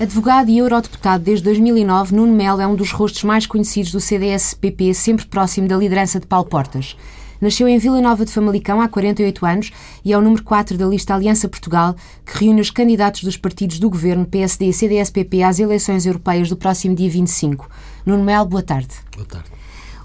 [0.00, 4.94] Advogado e eurodeputado desde 2009, Nuno Melo é um dos rostos mais conhecidos do CDS-PP,
[4.94, 6.96] sempre próximo da liderança de Paulo Portas.
[7.40, 9.72] Nasceu em Vila Nova de Famalicão há 48 anos
[10.04, 13.80] e é o número 4 da lista Aliança Portugal, que reúne os candidatos dos partidos
[13.80, 17.68] do governo PSD e CDS-PP às eleições europeias do próximo dia 25.
[18.06, 18.94] Nuno Melo, boa tarde.
[19.16, 19.50] Boa tarde.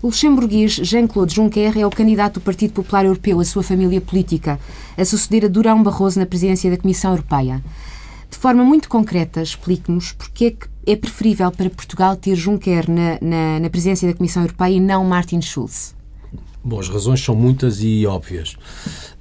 [0.01, 4.59] O luxemburguês Jean-Claude Juncker é o candidato do Partido Popular Europeu, a sua família política,
[4.97, 7.63] a suceder a Durão Barroso na presidência da Comissão Europeia.
[8.33, 13.19] De forma muito concreta, explique-nos porque é que é preferível para Portugal ter Juncker na,
[13.21, 15.95] na, na presidência da Comissão Europeia e não Martin Schulz.
[16.63, 18.57] Bom, as razões são muitas e óbvias.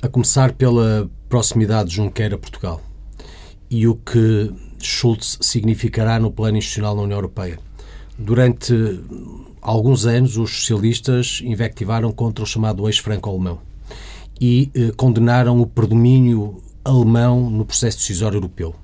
[0.01, 2.81] A começar pela proximidade de Juncker a Portugal
[3.71, 7.59] e o que Schulz significará no plano institucional na União Europeia.
[8.19, 8.73] Durante
[9.61, 13.61] alguns anos, os socialistas invectivaram contra o chamado ex-franco-alemão
[14.41, 18.75] e eh, condenaram o predomínio alemão no processo decisório europeu.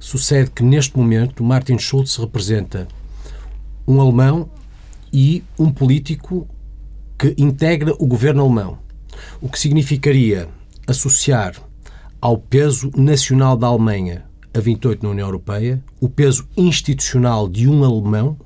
[0.00, 2.88] Sucede que, neste momento, Martin Schulz representa
[3.86, 4.50] um alemão
[5.12, 6.48] e um político
[7.18, 8.78] que integra o governo alemão,
[9.42, 10.48] o que significaria
[10.86, 11.54] associar
[12.18, 17.84] ao peso nacional da Alemanha a 28 na União Europeia o peso institucional de um
[17.84, 18.38] alemão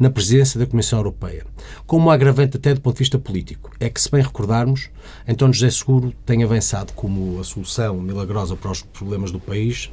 [0.00, 1.44] na presidência da Comissão Europeia.
[1.86, 4.88] Como agravante até do ponto de vista político, é que, se bem recordarmos,
[5.28, 9.90] António José Seguro tem avançado como a solução milagrosa para os problemas do país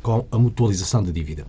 [0.00, 1.44] com a mutualização da dívida.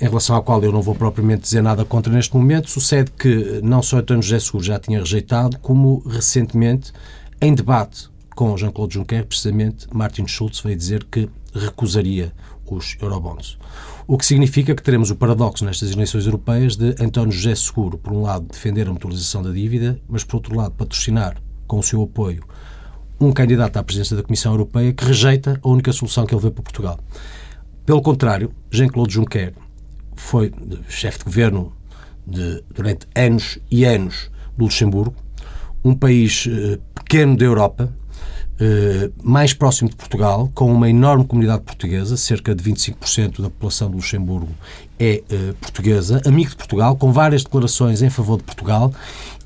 [0.00, 3.60] Em relação à qual eu não vou propriamente dizer nada contra neste momento, sucede que
[3.62, 6.92] não só António José Seguro já tinha rejeitado, como recentemente,
[7.40, 12.32] em debate com Jean-Claude Juncker, precisamente, Martin Schulz veio dizer que recusaria
[12.72, 13.58] os eurobonds.
[14.12, 18.12] O que significa que teremos o paradoxo nestas eleições europeias de António José Seguro, por
[18.12, 22.02] um lado, defender a mutualização da dívida, mas, por outro lado, patrocinar com o seu
[22.02, 22.44] apoio
[23.18, 26.50] um candidato à presidência da Comissão Europeia que rejeita a única solução que ele vê
[26.50, 27.00] para Portugal.
[27.86, 29.54] Pelo contrário, Jean-Claude Juncker
[30.14, 30.52] foi
[30.90, 31.72] chefe de governo
[32.26, 35.16] de, durante anos e anos do Luxemburgo,
[35.82, 37.90] um país eh, pequeno da Europa,
[39.22, 43.96] mais próximo de Portugal, com uma enorme comunidade portuguesa, cerca de 25% da população do
[43.96, 44.50] Luxemburgo
[45.02, 48.92] é eh, portuguesa, amigo de Portugal, com várias declarações em favor de Portugal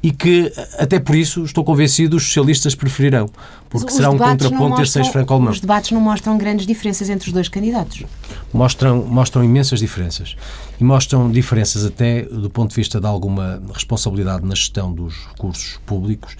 [0.03, 3.29] e que, até por isso, estou convencido, os socialistas preferirão,
[3.71, 5.51] porque será um contraponto ter seis franco-alemão.
[5.51, 8.05] Os debates não mostram grandes diferenças entre os dois candidatos?
[8.53, 10.37] Mostram, mostram imensas diferenças.
[10.79, 15.81] E mostram diferenças até do ponto de vista de alguma responsabilidade na gestão dos recursos
[15.87, 16.37] públicos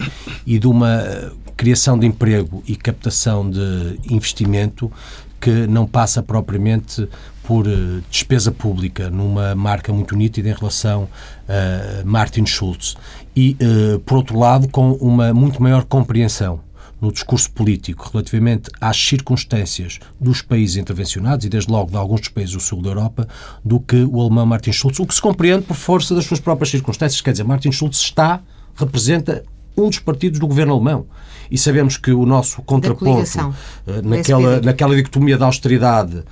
[0.47, 4.93] e de uma criação de emprego e captação de investimento
[5.41, 7.09] que não passa propriamente
[7.47, 11.09] por uh, despesa pública numa marca muito nítida em relação
[11.49, 12.97] a Martin Schulz
[13.37, 16.61] e, uh, por outro lado, com uma muito maior compreensão
[17.01, 22.31] no discurso político relativamente às circunstâncias dos países intervencionados e, desde logo, de alguns dos
[22.31, 23.29] países do sul da Europa,
[23.65, 26.71] do que o alemão Martin Schulz, o que se compreende por força das suas próprias
[26.71, 27.21] circunstâncias.
[27.21, 28.41] Quer dizer, Martin Schulz está,
[28.75, 29.45] representa
[29.77, 31.07] um dos partidos do governo alemão.
[31.51, 33.55] E sabemos que o nosso contraponto uh,
[34.03, 36.25] naquela, naquela dicotomia da austeridade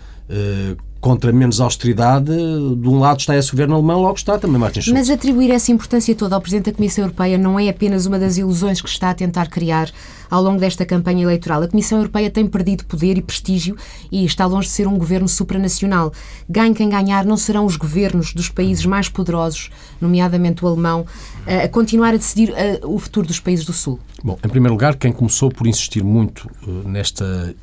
[1.04, 4.98] contra menos austeridade, de um lado está esse governo alemão, logo está também Martin Schulz.
[4.98, 8.38] Mas atribuir essa importância toda ao Presidente da Comissão Europeia não é apenas uma das
[8.38, 9.91] ilusões que está a tentar criar
[10.31, 11.62] ao longo desta campanha eleitoral.
[11.62, 13.76] A Comissão Europeia tem perdido poder e prestígio
[14.10, 16.10] e está longe de ser um governo supranacional.
[16.48, 19.69] Ganhe quem ganhar, não serão os governos dos países mais poderosos,
[20.00, 21.04] nomeadamente o alemão,
[21.47, 22.50] a continuar a decidir
[22.82, 24.00] o futuro dos países do Sul.
[24.25, 27.54] Bom, em primeiro lugar, quem começou por insistir muito eh, nesta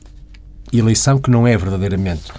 [0.71, 2.31] eleição, que não é verdadeiramente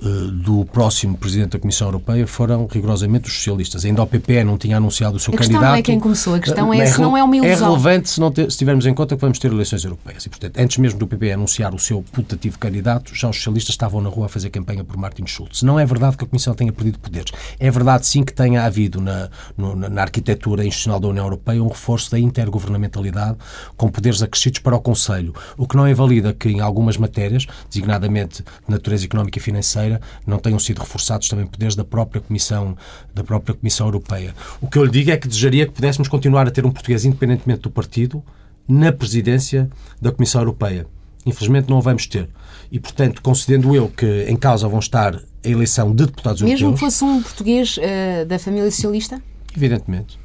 [0.00, 3.84] do próximo Presidente da Comissão Europeia foram rigorosamente os socialistas.
[3.84, 5.56] Ainda o PP não tinha anunciado o seu candidato.
[5.56, 7.52] A questão não é quem começou, a questão é, é se não é uma ilusão.
[7.52, 10.24] É relevante se, não ter, se tivermos em conta que vamos ter eleições europeias.
[10.24, 14.00] E, portanto, antes mesmo do PP anunciar o seu putativo candidato, já os socialistas estavam
[14.00, 15.62] na rua a fazer campanha por Martin Schulz.
[15.62, 17.30] Não é verdade que a Comissão tenha perdido poderes.
[17.60, 21.68] É verdade, sim, que tenha havido na, no, na arquitetura institucional da União Europeia um
[21.68, 23.36] reforço da intergovernamentalidade
[23.76, 28.42] com poderes acrescidos para o Conselho, o que não invalida que em algumas matérias, designadamente
[28.42, 29.81] de natureza económica e financeira,
[30.26, 32.76] não tenham sido reforçados também poderes da própria Comissão,
[33.14, 34.34] da própria Comissão Europeia.
[34.60, 37.04] O que eu lhe digo é que desejaria que pudéssemos continuar a ter um português,
[37.04, 38.22] independentemente do partido,
[38.68, 39.68] na presidência
[40.00, 40.86] da Comissão Europeia.
[41.24, 42.28] Infelizmente não o vamos ter.
[42.70, 46.72] E, portanto, concedendo eu que em causa vão estar a eleição de deputados Mesmo europeus...
[46.72, 49.22] Mesmo que fosse um português uh, da família socialista?
[49.54, 50.18] Evidentemente.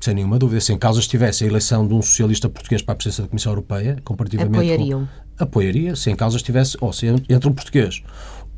[0.00, 0.60] Sem nenhuma dúvida.
[0.60, 3.52] Se em causa estivesse a eleição de um socialista português para a presidência da Comissão
[3.52, 4.56] Europeia, comparativamente...
[4.56, 5.08] Apoiariam?
[5.36, 5.96] Com, apoiaria.
[5.96, 6.76] Se em causa estivesse...
[6.80, 8.02] Ou se entre um português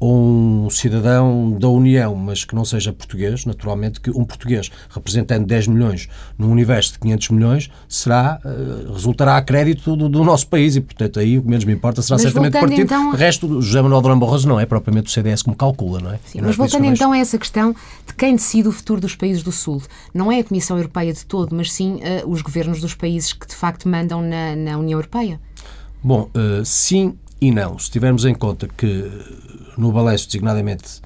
[0.04, 5.68] um cidadão da União, mas que não seja português, naturalmente que um português representando 10
[5.68, 10.74] milhões num universo de 500 milhões será, uh, resultará a crédito do, do, nosso país
[10.74, 12.82] e, portanto, aí o que menos me importa será mas certamente o partido.
[12.82, 13.10] Então...
[13.10, 16.12] O resto, o José Manuel Durão Barroso não é propriamente o CDS como calcula, não
[16.12, 16.18] é?
[16.26, 17.72] Sim, mas é voltando então a essa questão
[18.06, 19.80] de quem decide o futuro dos países do Sul,
[20.12, 23.46] não é a Comissão Europeia de todo, mas sim uh, os governos dos países que
[23.46, 25.40] de facto mandam na, na União Europeia?
[26.02, 27.76] Bom, uh, sim e não.
[27.76, 29.10] Se tivermos em conta que
[29.76, 31.00] no balanço, designadamente,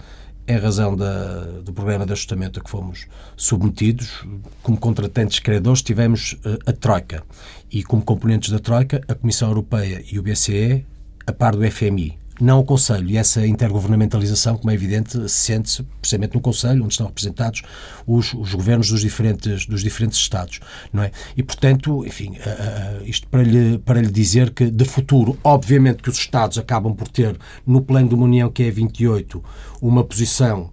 [0.49, 4.25] em razão da, do programa de ajustamento a que fomos submetidos,
[4.63, 7.23] como contratantes credores, tivemos uh, a Troika.
[7.71, 10.85] E como componentes da Troika, a Comissão Europeia e o BCE,
[11.27, 13.09] a par do FMI não o Conselho.
[13.09, 17.63] E essa intergovernamentalização, como é evidente, se sente-se precisamente no Conselho, onde estão representados
[18.07, 20.61] os, os, governos dos diferentes, dos diferentes Estados.
[20.93, 21.11] Não é?
[21.37, 26.11] E, portanto, enfim, uh, isto para lhe, para lhe dizer que, de futuro, obviamente que
[26.11, 27.37] os Estados acabam por ter,
[27.67, 29.43] no plano de uma União que é 28,
[29.81, 30.71] uma posição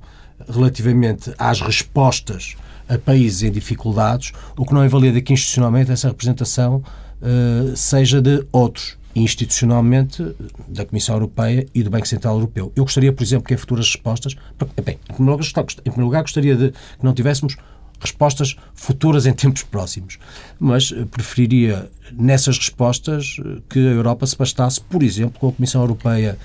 [0.49, 2.55] relativamente às respostas
[2.87, 6.83] a países em dificuldades, o que não invalida que institucionalmente essa representação
[7.21, 10.35] uh, seja de outros institucionalmente
[10.67, 12.71] da Comissão Europeia e do Banco Central Europeu.
[12.75, 14.35] Eu gostaria, por exemplo, que em futuras respostas,
[14.83, 17.55] bem, em primeiro lugar, gostaria de que não tivéssemos
[17.99, 20.19] respostas futuras em tempos próximos,
[20.59, 25.51] mas eh, preferiria nessas respostas eh, que a Europa se bastasse, por exemplo, com a
[25.53, 26.37] Comissão Europeia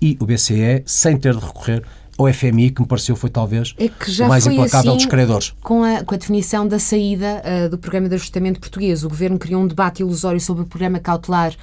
[0.00, 1.84] e o BCE, sem ter de recorrer
[2.18, 5.54] ao FMI, que me pareceu foi talvez é o mais implacável assim, dos credores.
[5.62, 9.38] Com a, com a definição da saída uh, do programa de ajustamento português, o Governo
[9.38, 11.54] criou um debate ilusório sobre o programa cautelar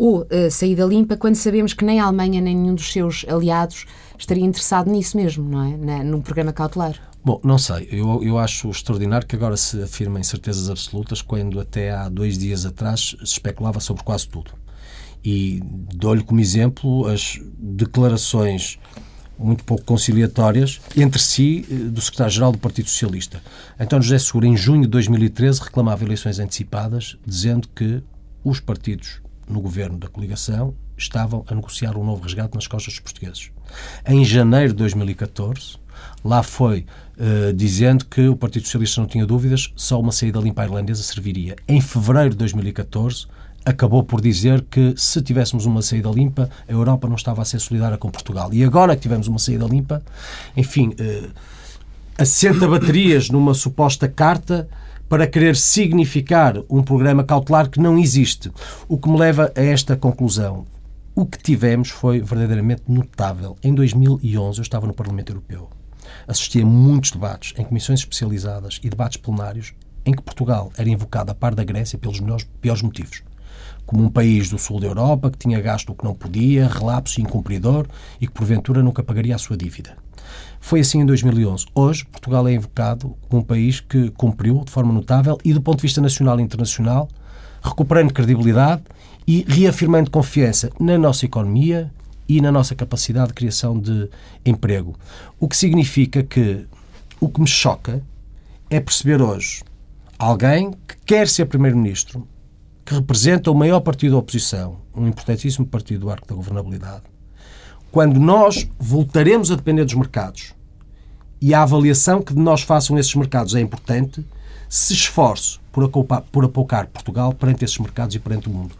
[0.00, 3.84] ou uh, saída limpa, quando sabemos que nem a Alemanha nem nenhum dos seus aliados
[4.18, 5.76] estaria interessado nisso mesmo, não é?
[5.76, 6.94] Na, num programa cautelar.
[7.22, 7.86] Bom, não sei.
[7.92, 12.64] Eu, eu acho extraordinário que agora se afirmem certezas absolutas, quando até há dois dias
[12.64, 14.52] atrás se especulava sobre quase tudo.
[15.22, 15.60] E
[15.94, 18.78] dou-lhe como exemplo as declarações
[19.38, 23.42] muito pouco conciliatórias entre si eh, do secretário-geral do Partido Socialista.
[23.78, 28.02] António José Segura, em junho de 2013, reclamava eleições antecipadas, dizendo que
[28.42, 29.20] os partidos
[29.50, 33.50] no governo da coligação estavam a negociar um novo resgate nas costas dos portugueses.
[34.06, 35.78] Em janeiro de 2014,
[36.24, 36.86] lá foi
[37.18, 41.56] uh, dizendo que o Partido Socialista não tinha dúvidas, só uma saída limpa irlandesa serviria.
[41.66, 43.26] Em fevereiro de 2014,
[43.64, 47.60] acabou por dizer que se tivéssemos uma saída limpa, a Europa não estava a ser
[47.60, 48.52] solidária com Portugal.
[48.52, 50.02] E agora que tivemos uma saída limpa,
[50.56, 51.30] enfim, uh,
[52.18, 54.68] assenta baterias numa suposta carta
[55.10, 58.48] para querer significar um programa cautelar que não existe.
[58.88, 60.64] O que me leva a esta conclusão.
[61.16, 63.56] O que tivemos foi verdadeiramente notável.
[63.60, 65.68] Em 2011, eu estava no Parlamento Europeu.
[66.28, 69.74] Assisti a muitos debates em comissões especializadas e debates plenários
[70.06, 73.24] em que Portugal era invocado a par da Grécia pelos melhores, piores motivos.
[73.84, 77.18] Como um país do sul da Europa que tinha gasto o que não podia, relapso
[77.18, 77.84] e incumpridor
[78.20, 79.96] e que porventura nunca pagaria a sua dívida.
[80.60, 81.66] Foi assim em 2011.
[81.74, 85.78] Hoje, Portugal é invocado como um país que cumpriu de forma notável e, do ponto
[85.78, 87.08] de vista nacional e internacional,
[87.62, 88.82] recuperando credibilidade
[89.26, 91.90] e reafirmando confiança na nossa economia
[92.28, 94.08] e na nossa capacidade de criação de
[94.46, 94.94] emprego.
[95.40, 96.66] O que significa que
[97.18, 98.02] o que me choca
[98.68, 99.62] é perceber hoje
[100.16, 102.28] alguém que quer ser Primeiro-Ministro,
[102.84, 107.02] que representa o maior partido da oposição, um importantíssimo partido do arco da governabilidade,
[107.90, 110.54] quando nós voltaremos a depender dos mercados
[111.40, 114.24] e a avaliação que de nós façam esses mercados é importante,
[114.68, 118.74] se esforce por apoucar, por apoucar Portugal perante esses mercados e perante o mundo.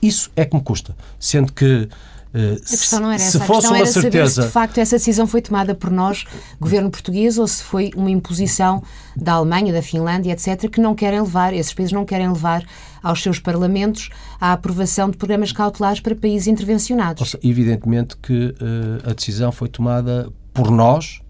[0.00, 0.96] Isso é que me custa.
[1.18, 1.88] Sendo que
[2.36, 3.38] Uh, a questão não era essa.
[3.38, 4.42] Se a fosse uma certeza.
[4.42, 6.26] se de facto essa decisão foi tomada por nós,
[6.60, 8.82] governo português, ou se foi uma imposição
[9.16, 12.62] da Alemanha, da Finlândia, etc., que não querem levar, esses países não querem levar
[13.02, 17.30] aos seus parlamentos a aprovação de programas cautelares para países intervencionados.
[17.30, 21.22] Seja, evidentemente que uh, a decisão foi tomada por nós,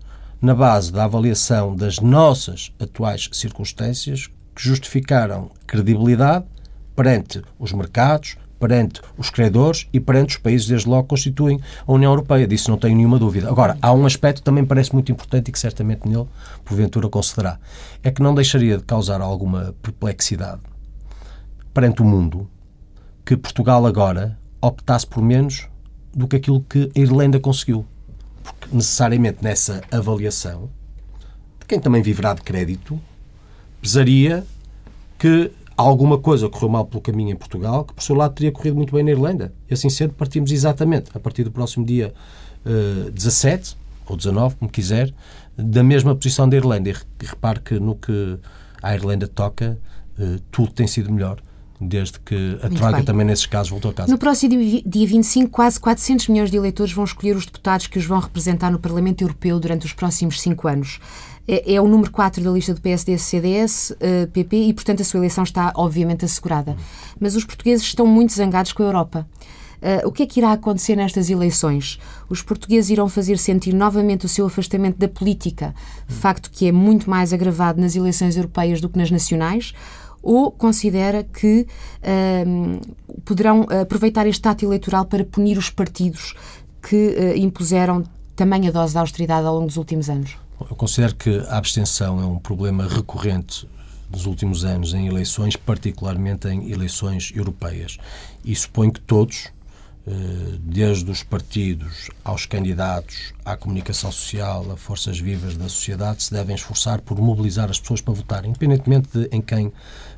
[0.42, 6.46] na base da avaliação das nossas atuais circunstâncias, que justificaram credibilidade
[6.96, 12.10] perante os mercados, perante os credores e perante os países, desde logo, constituem a União
[12.10, 12.46] Europeia.
[12.46, 13.48] Disso não tenho nenhuma dúvida.
[13.48, 16.26] Agora, há um aspecto que também parece muito importante e que certamente nele,
[16.64, 17.58] porventura, concederá.
[18.02, 20.60] É que não deixaria de causar alguma perplexidade
[21.72, 22.48] perante o mundo
[23.24, 25.68] que Portugal agora optasse por menos
[26.14, 27.84] do que aquilo que a Irlanda conseguiu.
[28.42, 30.70] Porque, necessariamente, nessa avaliação,
[31.60, 32.98] de quem também viverá de crédito,
[33.82, 34.46] pesaria
[35.18, 38.76] que alguma coisa correu mal pelo caminho em Portugal, que por seu lado teria corrido
[38.76, 39.52] muito bem na Irlanda.
[39.68, 42.14] E assim sendo, partimos exatamente, a partir do próximo dia
[42.64, 45.12] uh, eh, 17, ou 19, como quiser,
[45.56, 46.90] da mesma posição da Irlanda.
[46.90, 48.38] E repare que no que
[48.82, 49.78] a Irlanda toca,
[50.18, 51.40] uh, tudo tem sido melhor
[51.80, 54.10] desde que a Troika também, nesses casos, voltou a casa.
[54.10, 58.06] No próximo dia 25, quase 400 milhões de eleitores vão escolher os deputados que os
[58.06, 60.98] vão representar no Parlamento Europeu durante os próximos cinco anos.
[61.48, 63.92] É, é o número 4 da lista do PSD, CDS,
[64.32, 66.76] PP e, portanto, a sua eleição está, obviamente, assegurada.
[67.20, 69.26] Mas os portugueses estão muito zangados com a Europa.
[69.76, 71.98] Uh, o que é que irá acontecer nestas eleições?
[72.28, 75.74] Os portugueses irão fazer sentir novamente o seu afastamento da política,
[76.08, 79.72] facto que é muito mais agravado nas eleições europeias do que nas nacionais?
[80.22, 81.68] ou considera que
[82.02, 86.34] uh, poderão aproveitar este ato eleitoral para punir os partidos
[86.82, 88.02] que uh, impuseram
[88.34, 90.36] tamanha dose de austeridade ao longo dos últimos anos?
[90.60, 93.68] Eu considero que a abstenção é um problema recorrente
[94.10, 97.98] nos últimos anos em eleições, particularmente em eleições europeias.
[98.44, 99.48] E suponho que todos,
[100.06, 100.10] eh,
[100.60, 106.54] desde os partidos aos candidatos, à comunicação social, a forças vivas da sociedade, se devem
[106.54, 109.72] esforçar por mobilizar as pessoas para votarem, independentemente de em quem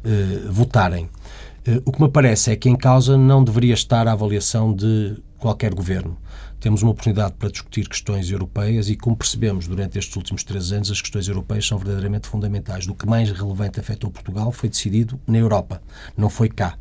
[0.05, 1.09] eh, votarem.
[1.67, 5.17] Eh, o que me parece é que em causa não deveria estar a avaliação de
[5.39, 6.17] qualquer governo
[6.61, 10.91] temos uma oportunidade para discutir questões europeias e, como percebemos durante estes últimos três anos,
[10.91, 12.87] as questões europeias são verdadeiramente fundamentais.
[12.87, 15.81] Do que mais relevante afetou Portugal foi decidido na Europa,
[16.17, 16.77] não foi cá.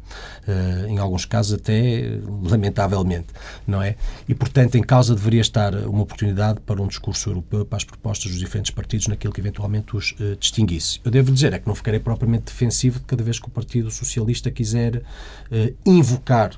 [0.48, 3.27] Uh, em alguns casos, até lamentavelmente,
[3.65, 3.96] não é?
[4.27, 8.31] E, portanto, em causa deveria estar uma oportunidade para um discurso europeu para as propostas
[8.31, 11.00] dos diferentes partidos naquilo que eventualmente os uh, distinguisse.
[11.03, 13.91] Eu devo dizer é que não ficarei propriamente defensivo de cada vez que o Partido
[13.91, 16.51] Socialista quiser uh, invocar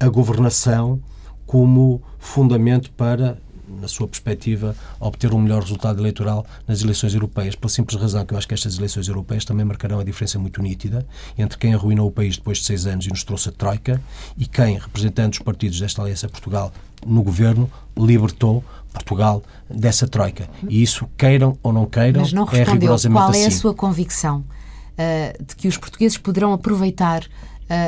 [0.00, 1.00] a governação
[1.46, 3.38] como fundamento para,
[3.80, 8.34] na sua perspectiva, obter um melhor resultado eleitoral nas eleições europeias, pela simples razão que
[8.34, 11.06] eu acho que estas eleições europeias também marcarão a diferença muito nítida
[11.36, 14.00] entre quem arruinou o país depois de seis anos e nos trouxe a Troika
[14.36, 16.72] e quem, representando os partidos desta Aliança Portugal
[17.04, 20.48] no governo, libertou Portugal dessa Troika.
[20.68, 23.56] E isso, queiram ou não queiram, Mas não é rigorosamente qual é a assim.
[23.56, 27.26] sua convicção uh, de que os portugueses poderão aproveitar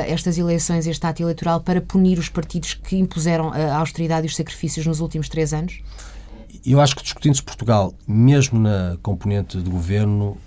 [0.07, 4.35] estas eleições, este ato eleitoral, para punir os partidos que impuseram a austeridade e os
[4.35, 5.81] sacrifícios nos últimos três anos?
[6.65, 10.37] Eu acho que discutindo-se Portugal, mesmo na componente de governo,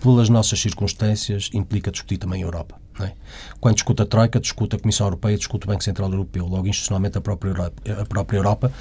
[0.00, 2.76] pelas nossas circunstâncias, implica discutir também a Europa.
[3.00, 3.12] É?
[3.58, 6.46] Quando discute a Troika, discute a Comissão Europeia, discute o Banco Central Europeu.
[6.46, 8.72] Logo, institucionalmente, a própria Europa, a própria Europa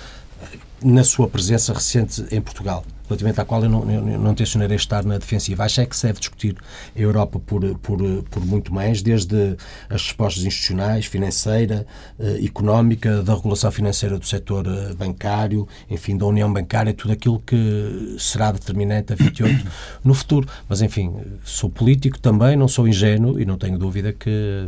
[0.83, 5.17] na sua presença recente em Portugal relativamente à qual eu não, não tencionarei estar na
[5.17, 5.63] defensiva.
[5.63, 6.55] Acho é que se deve discutir
[6.95, 7.99] a Europa por, por,
[8.29, 9.57] por muito mais, desde
[9.89, 11.87] as respostas institucionais, financeira,
[12.19, 17.39] eh, económica, da regulação financeira do setor eh, bancário, enfim, da União Bancária, tudo aquilo
[17.39, 19.65] que será determinante a 28
[20.05, 20.47] no futuro.
[20.67, 21.11] Mas, enfim,
[21.43, 24.67] sou político também, não sou ingênuo e não tenho dúvida que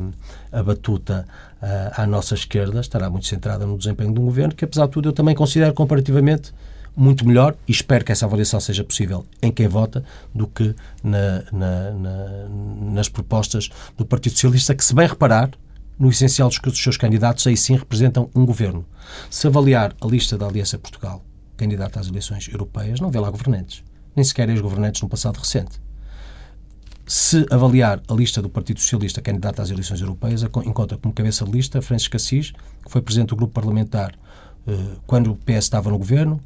[0.52, 1.28] a batuta
[1.62, 4.92] uh, à nossa esquerda estará muito centrada no desempenho de um governo que, apesar de
[4.92, 6.52] tudo, eu também considero comparativamente
[6.96, 11.44] muito melhor e espero que essa avaliação seja possível em quem vota do que na,
[11.52, 12.50] na, na,
[12.94, 15.52] nas propostas do Partido Socialista, que, se bem reparar,
[15.98, 18.86] no essencial dos seus candidatos, aí sim representam um governo.
[19.30, 21.24] Se avaliar a lista da Aliança Portugal,
[21.56, 23.84] candidata às eleições europeias, não vê lá governantes,
[24.16, 25.80] nem sequer ex-governantes no passado recente.
[27.06, 31.52] Se avaliar a lista do Partido Socialista candidata às eleições europeias, encontra como cabeça de
[31.52, 34.16] lista Francisco Assis, que foi presidente do grupo parlamentar
[34.68, 36.42] eh, quando o PS estava no governo,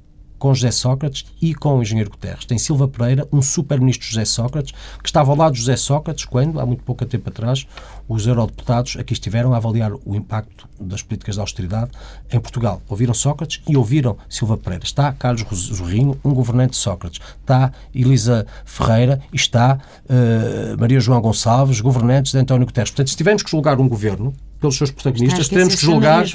[0.46, 2.46] com José Sócrates e com o engenheiro Guterres.
[2.46, 6.60] Tem Silva Pereira, um super-ministro José Sócrates, que estava ao lado de José Sócrates quando,
[6.60, 7.66] há muito pouco tempo atrás,
[8.08, 11.92] os eurodeputados aqui estiveram a avaliar o impacto das políticas de austeridade
[12.32, 12.82] em Portugal.
[12.88, 14.84] Ouviram Sócrates e ouviram Silva Pereira.
[14.84, 17.20] Está Carlos Zorrinho, um governante de Sócrates.
[17.42, 22.92] Está Elisa Ferreira e está uh, Maria João Gonçalves, governantes de António Guterres.
[22.92, 24.34] Portanto, se tivermos que julgar um governo,
[24.66, 26.26] pelos seus protagonistas, teremos que julgar.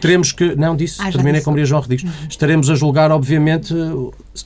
[0.00, 0.54] Teremos que.
[0.54, 2.04] Não, disse, ah, terminei com Maria João Rodrigues.
[2.04, 2.28] Uhum.
[2.28, 3.74] Estaremos a julgar, obviamente,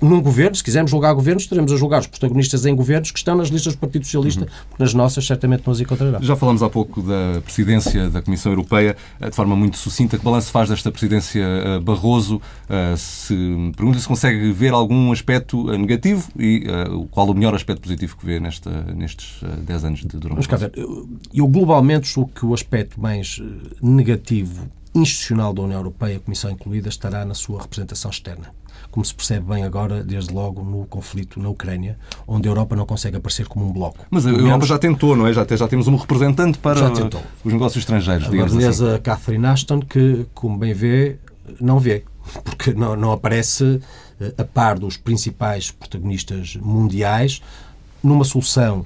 [0.00, 3.37] num governo, se quisermos julgar governos, estaremos a julgar os protagonistas em governos que estão
[3.37, 4.49] nas listas do Partido Socialista, uhum.
[4.71, 6.19] porque nas nossas certamente não as encontrará.
[6.23, 10.19] Já falamos há pouco da presidência da Comissão Europeia, eh, de forma muito sucinta.
[10.19, 12.43] Que balanço faz desta presidência eh, Barroso?
[12.69, 13.37] Eh, se,
[13.76, 16.64] pergunta se consegue ver algum aspecto negativo e
[17.12, 20.73] qual o melhor aspecto positivo que vê nesta, nestes 10 anos de Durão Mas, ver,
[20.75, 23.40] eu, eu globalmente julgo que o aspecto mais
[23.81, 28.52] negativo institucional da União Europeia, a Comissão incluída, estará na sua representação externa
[28.90, 32.87] como se percebe bem agora, desde logo no conflito na Ucrânia, onde a Europa não
[32.87, 33.99] consegue aparecer como um bloco.
[34.11, 34.66] Mas a Europa menos...
[34.69, 35.33] já tentou, não é?
[35.33, 36.90] Já, já temos um representante para
[37.45, 39.02] os negócios estrangeiros, a baronesa assim.
[39.02, 41.19] Catherine Ashton, que, como bem vê,
[41.61, 42.04] não vê,
[42.45, 43.81] porque não, não aparece
[44.21, 47.43] eh, a par dos principais protagonistas mundiais
[48.02, 48.85] numa solução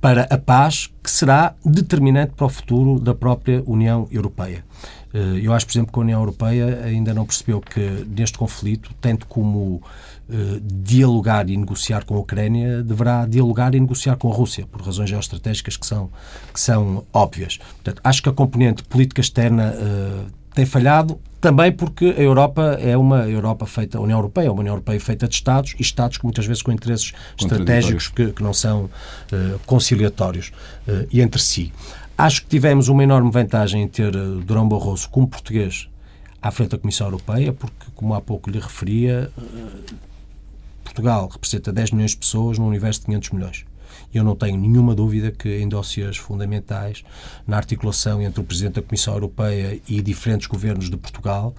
[0.00, 4.64] para a paz que será determinante para o futuro da própria União Europeia.
[5.12, 8.90] Eh, eu acho, por exemplo, que a União Europeia ainda não percebeu que neste conflito,
[9.00, 9.82] tanto como
[10.30, 14.80] eh, dialogar e negociar com a Ucrânia, deverá dialogar e negociar com a Rússia, por
[14.80, 16.10] razões geoestratégicas que são,
[16.52, 17.58] que são óbvias.
[17.58, 22.96] Portanto, acho que a componente política externa uh, tem falhado, também porque a Europa é
[22.96, 26.16] uma Europa feita, a União Europeia é uma União Europeia feita de Estados e Estados
[26.18, 30.52] que muitas vezes com interesses estratégicos que, que não são uh, conciliatórios
[30.86, 31.72] uh, entre si.
[32.22, 35.88] Acho que tivemos uma enorme vantagem em ter Durão Barroso como português
[36.40, 39.28] à frente da Comissão Europeia, porque, como há pouco lhe referia,
[40.84, 43.64] Portugal representa 10 milhões de pessoas num universo de 500 milhões.
[44.14, 47.02] Eu não tenho nenhuma dúvida que em dossiês fundamentais,
[47.44, 51.52] na articulação entre o Presidente da Comissão Europeia e diferentes governos de Portugal,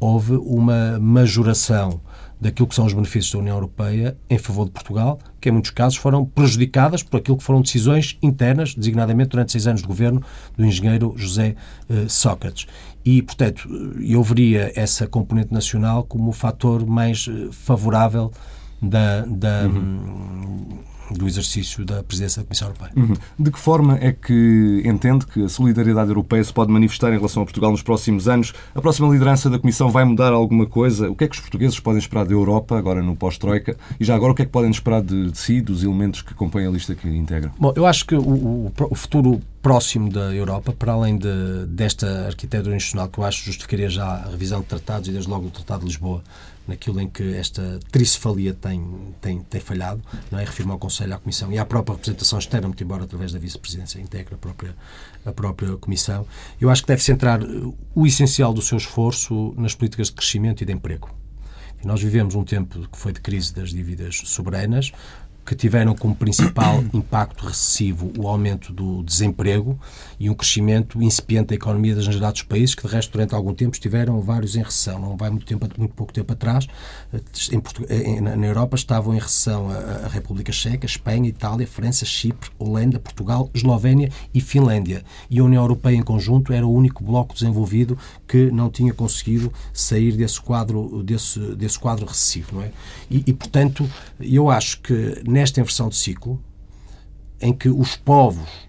[0.00, 2.00] houve uma majoração
[2.40, 5.70] daquilo que são os benefícios da União Europeia em favor de Portugal, que em muitos
[5.70, 10.22] casos foram prejudicadas por aquilo que foram decisões internas, designadamente durante seis anos de governo
[10.56, 11.54] do engenheiro José
[11.88, 12.66] eh, Sócrates.
[13.04, 13.68] E, portanto,
[14.00, 18.32] eu veria essa componente nacional como o fator mais eh, favorável
[18.82, 20.78] da, da uhum.
[21.14, 22.92] Do exercício da presidência da Comissão Europeia.
[22.96, 23.14] Uhum.
[23.38, 27.42] De que forma é que entende que a solidariedade europeia se pode manifestar em relação
[27.42, 28.52] a Portugal nos próximos anos?
[28.74, 31.10] A próxima liderança da Comissão vai mudar alguma coisa?
[31.10, 33.76] O que é que os portugueses podem esperar da Europa, agora no pós-Troika?
[33.98, 36.34] E já agora, o que é que podem esperar de, de si, dos elementos que
[36.34, 37.52] compõem a lista que integra?
[37.58, 42.26] Bom, eu acho que o, o, o futuro próximo da Europa, para além de, desta
[42.26, 45.50] arquitetura institucional que eu acho justificaria já a revisão de tratados e desde logo o
[45.50, 46.22] Tratado de Lisboa,
[46.68, 50.44] naquilo em que esta tricefalia tem, tem, tem falhado, não é?
[50.44, 53.98] refirma ao Conselho, à Comissão e à própria representação externa, muito embora através da Vice-Presidência
[53.98, 54.76] integra a própria,
[55.24, 56.26] a própria Comissão.
[56.60, 57.40] Eu acho que deve centrar
[57.94, 61.10] o essencial do seu esforço nas políticas de crescimento e de emprego.
[61.84, 64.92] Nós vivemos um tempo que foi de crise das dívidas soberanas,
[65.48, 69.80] que tiveram como principal impacto recessivo o aumento do desemprego
[70.20, 73.54] e um crescimento incipiente da economia da generalidade dos países, que de resto durante algum
[73.54, 74.98] tempo estiveram vários em recessão.
[74.98, 76.66] Não vai muito, tempo, muito pouco tempo atrás,
[77.90, 82.98] em, na Europa estavam em recessão a, a República Checa, Espanha, Itália, França, Chipre, Holanda,
[82.98, 85.02] Portugal, Eslovénia e Finlândia.
[85.30, 89.50] E a União Europeia em conjunto era o único bloco desenvolvido que não tinha conseguido
[89.72, 92.56] sair desse quadro, desse, desse quadro recessivo.
[92.56, 92.70] Não é?
[93.10, 93.88] e, e portanto,
[94.20, 96.42] eu acho que nesta inversão de ciclo,
[97.40, 98.67] em que os povos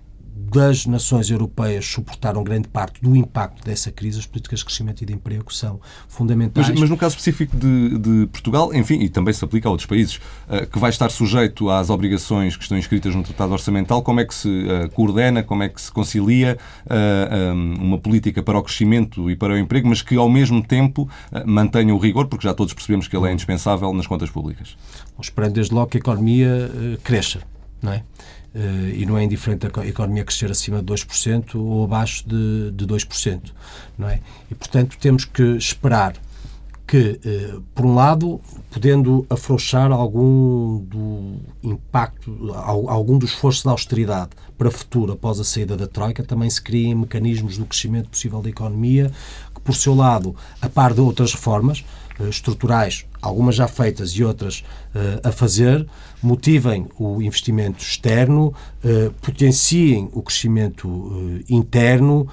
[0.50, 5.05] das nações europeias suportaram grande parte do impacto dessa crise, as políticas de crescimento e
[5.05, 6.70] de emprego são fundamentais.
[6.70, 9.85] Mas, mas no caso específico de, de, Portugal, enfim, e também se aplica a outros
[9.85, 14.20] países, uh, que vai estar sujeito às obrigações que estão inscritas no Tratado Orçamental, como
[14.20, 18.42] é que se uh, coordena, como é que se concilia uh, eh, um, uma política
[18.42, 21.09] para o crescimento e para o emprego, mas que ao mesmo tempo
[21.46, 24.75] mantenha o rigor, porque já todos percebemos que ele é indispensável nas contas públicas?
[25.20, 26.72] Esperando desde logo que a economia
[27.03, 27.40] cresça,
[27.81, 28.03] não é?
[28.53, 32.88] Uh, e não é indiferente a economia crescer acima de 2% ou abaixo de, de
[32.88, 33.42] 2%.
[33.96, 34.20] Não é?
[34.50, 36.16] E, portanto, temos que esperar
[36.90, 44.31] que, uh, por um lado, podendo afrouxar algum do impacto, algum do esforço de austeridade
[44.57, 48.42] para o futuro após a saída da Troika, também se criem mecanismos do crescimento possível
[48.42, 49.12] da economia,
[49.53, 51.85] que, por seu lado, a par de outras reformas
[52.20, 54.64] uh, estruturais, algumas já feitas e outras
[55.24, 55.86] a fazer,
[56.22, 58.53] motivem o investimento externo,
[58.84, 62.27] eh, potenciem o crescimento eh, interno,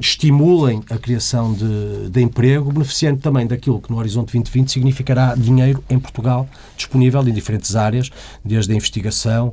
[0.00, 5.82] estimulem a criação de, de, emprego, beneficiando também daquilo que no Horizonte 2020 significará dinheiro
[5.90, 8.10] em Portugal disponível em diferentes áreas,
[8.44, 9.52] desde a investigação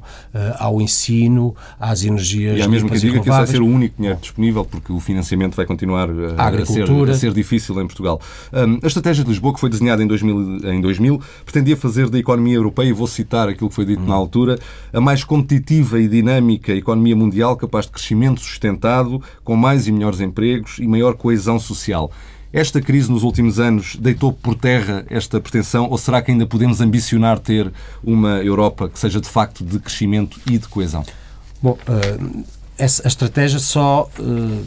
[0.59, 3.95] ao ensino, às energias E há mesmo que diga que isso vai ser o único
[3.97, 8.21] dinheiro disponível, porque o financiamento vai continuar a, a, ser, a ser, difícil em Portugal.
[8.53, 12.55] a estratégia de Lisboa, que foi desenhada em 2000, em 2000 pretendia fazer da economia
[12.55, 14.57] europeia, e vou citar aquilo que foi dito na altura,
[14.91, 20.19] a mais competitiva e dinâmica economia mundial capaz de crescimento sustentado, com mais e melhores
[20.19, 22.11] empregos e maior coesão social.
[22.53, 26.81] Esta crise nos últimos anos deitou por terra esta pretensão ou será que ainda podemos
[26.81, 27.71] ambicionar ter
[28.03, 31.05] uma Europa que seja de facto de crescimento e de coesão?
[31.63, 31.77] Bom,
[32.77, 34.65] essa, a estratégia só uh,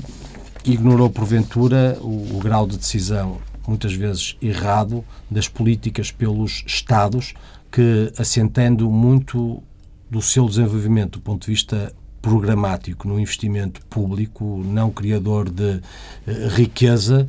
[0.65, 7.35] ignorou porventura o grau de decisão muitas vezes errado das políticas pelos Estados
[7.71, 9.63] que, assentando muito
[10.11, 15.81] do seu desenvolvimento do ponto de vista programático no investimento público, não criador de
[16.27, 17.29] eh, riqueza,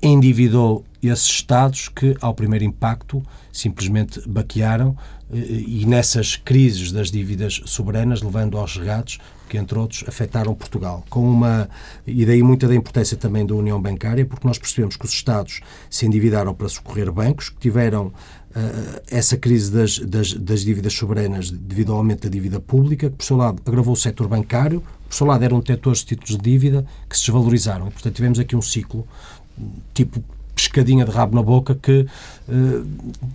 [0.00, 4.96] endividou esses Estados que, ao primeiro impacto, simplesmente baquearam
[5.30, 11.04] e nessas crises das dívidas soberanas, levando aos regatos, que entre outros afetaram Portugal.
[11.08, 11.68] Com uma
[12.06, 15.60] e daí muita da importância também da União Bancária, porque nós percebemos que os Estados
[15.90, 18.12] se endividaram para socorrer bancos, que tiveram uh,
[19.10, 23.24] essa crise das, das, das, dívidas soberanas devido ao aumento da dívida pública, que por
[23.24, 26.84] seu lado agravou o setor bancário, por seu lado eram detentores de títulos de dívida
[27.08, 27.88] que se desvalorizaram.
[27.88, 29.06] E, portanto, tivemos aqui um ciclo
[29.94, 30.22] tipo
[30.58, 32.04] pescadinha de rabo na boca que
[32.48, 32.52] eh,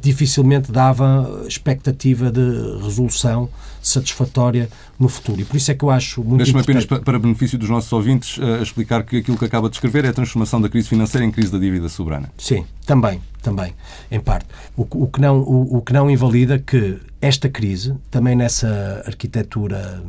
[0.01, 2.41] dificilmente dava expectativa de
[2.83, 3.49] resolução
[3.81, 5.39] satisfatória no futuro.
[5.39, 8.37] E por isso é que eu acho muito Deixe-me apenas, para benefício dos nossos ouvintes,
[8.37, 11.31] uh, explicar que aquilo que acaba de descrever é a transformação da crise financeira em
[11.31, 12.29] crise da dívida soberana.
[12.37, 13.73] Sim, também, também,
[14.11, 14.47] em parte.
[14.75, 20.01] O, o que, não, o, o que não invalida que esta crise, também nessa arquitetura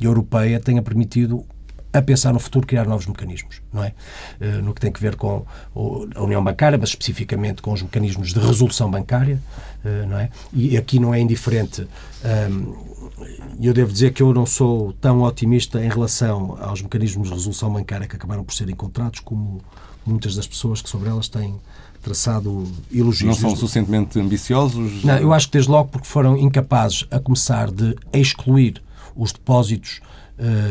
[0.00, 1.44] europeia, tenha permitido
[1.92, 3.92] a pensar no futuro, criar novos mecanismos, não é?
[4.40, 5.44] Eh, no que tem que ver com
[6.14, 9.42] a União Bancária, mas especificamente com os mecanismos de resolução bancária,
[9.84, 10.30] eh, não é?
[10.52, 11.86] E aqui não é indiferente.
[12.24, 12.72] Ehm,
[13.60, 17.72] eu devo dizer que eu não sou tão otimista em relação aos mecanismos de resolução
[17.72, 19.60] bancária que acabaram por ser encontrados como
[20.06, 21.56] muitas das pessoas que sobre elas têm
[22.02, 23.40] traçado elogios.
[23.40, 25.04] Não são suficientemente ambiciosos?
[25.04, 28.82] Não, eu acho que desde logo porque foram incapazes a começar de excluir
[29.14, 30.00] os depósitos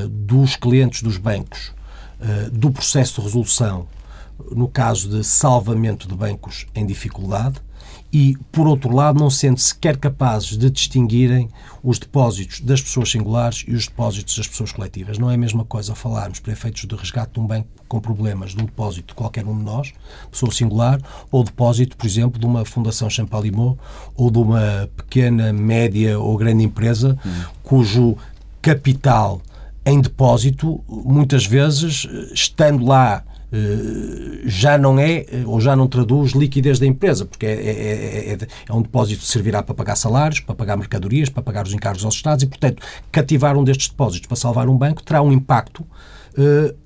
[0.10, 1.72] dos clientes dos bancos
[2.20, 3.88] uh, do processo de resolução
[4.52, 7.62] no caso de salvamento de bancos em dificuldade
[8.12, 11.48] e, por outro lado, não sendo sequer capazes de distinguirem
[11.84, 15.20] os depósitos das pessoas singulares e os depósitos das pessoas coletivas.
[15.20, 18.52] Não é a mesma coisa falarmos, para efeitos de resgate de um banco com problemas,
[18.56, 19.94] de um depósito de qualquer um de nós,
[20.32, 21.00] pessoa singular,
[21.32, 23.78] ou depósito, por exemplo, de uma Fundação Champalimau
[24.16, 27.44] ou de uma pequena, média ou grande empresa hum.
[27.62, 28.18] cujo
[28.62, 29.40] capital
[29.90, 36.78] em depósito, muitas vezes, estando lá eh, já não é ou já não traduz liquidez
[36.78, 40.54] da empresa, porque é, é, é, é, um depósito que servirá para pagar salários, para
[40.54, 44.38] pagar mercadorias, para pagar os encargos aos Estados e, portanto, cativar um destes depósitos para
[44.38, 45.88] salvar um banco terá um impacto uh,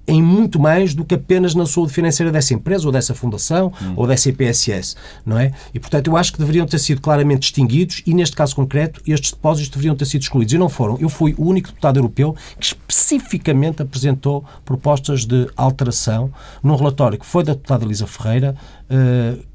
[0.08, 3.94] em muito mais do que apenas na saúde financeira dessa empresa ou dessa fundação hum.
[3.96, 5.54] ou dessa IPSS, não é?
[5.74, 9.32] E, portanto, eu acho que deveriam ter sido claramente distinguidos e, neste caso concreto, estes
[9.32, 10.54] depósitos deveriam ter sido excluídos.
[10.54, 10.98] E não foram.
[11.00, 17.26] Eu fui o único deputado europeu que especificamente apresentou propostas de alteração num relatório que
[17.26, 18.56] foi da deputada Elisa Ferreira,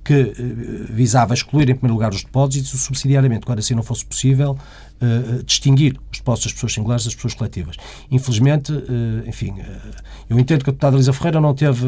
[0.02, 0.34] que uh,
[0.88, 4.58] visava excluir, em primeiro lugar, os depósitos e, subsidiariamente, quando assim não fosse possível,
[5.02, 7.76] uh, distinguir os depósitos das pessoas singulares das pessoas coletivas.
[8.10, 8.72] Infelizmente,
[9.26, 9.54] enfim,
[10.28, 11.86] eu entendo que a deputada Elisa Ferreira não teve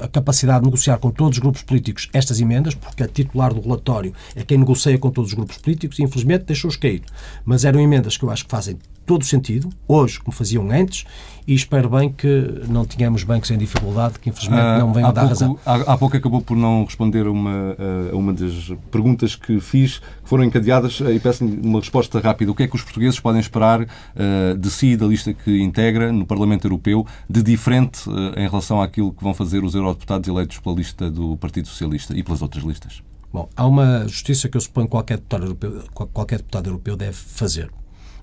[0.00, 3.60] a capacidade de negociar com todos os grupos políticos estas emendas, porque a titular do
[3.60, 7.02] relatório é quem negocia com todos os grupos políticos e, infelizmente, deixou-os cair.
[7.44, 8.76] Mas eram emendas que eu acho que fazem
[9.06, 11.04] todo o sentido, hoje, como faziam antes,
[11.46, 15.22] e espero bem que não tenhamos bancos em dificuldade, que infelizmente ah, não venham dar
[15.22, 15.58] pouco, razão.
[15.64, 17.76] Há, há, pouco acabou por não responder uma,
[18.12, 22.50] a uma das perguntas que fiz, que foram encadeadas, e peço-lhe uma resposta rápida.
[22.50, 26.12] O que é que os portugueses podem esperar uh, de si, da lista que integra
[26.12, 30.58] no Parlamento Europeu, de diferente uh, em relação àquilo que vão fazer os eurodeputados eleitos
[30.58, 33.02] pela lista do Partido Socialista e pelas outras listas?
[33.32, 37.14] Bom, há uma justiça que eu suponho que qualquer deputado europeu, qualquer deputado europeu deve
[37.14, 37.70] fazer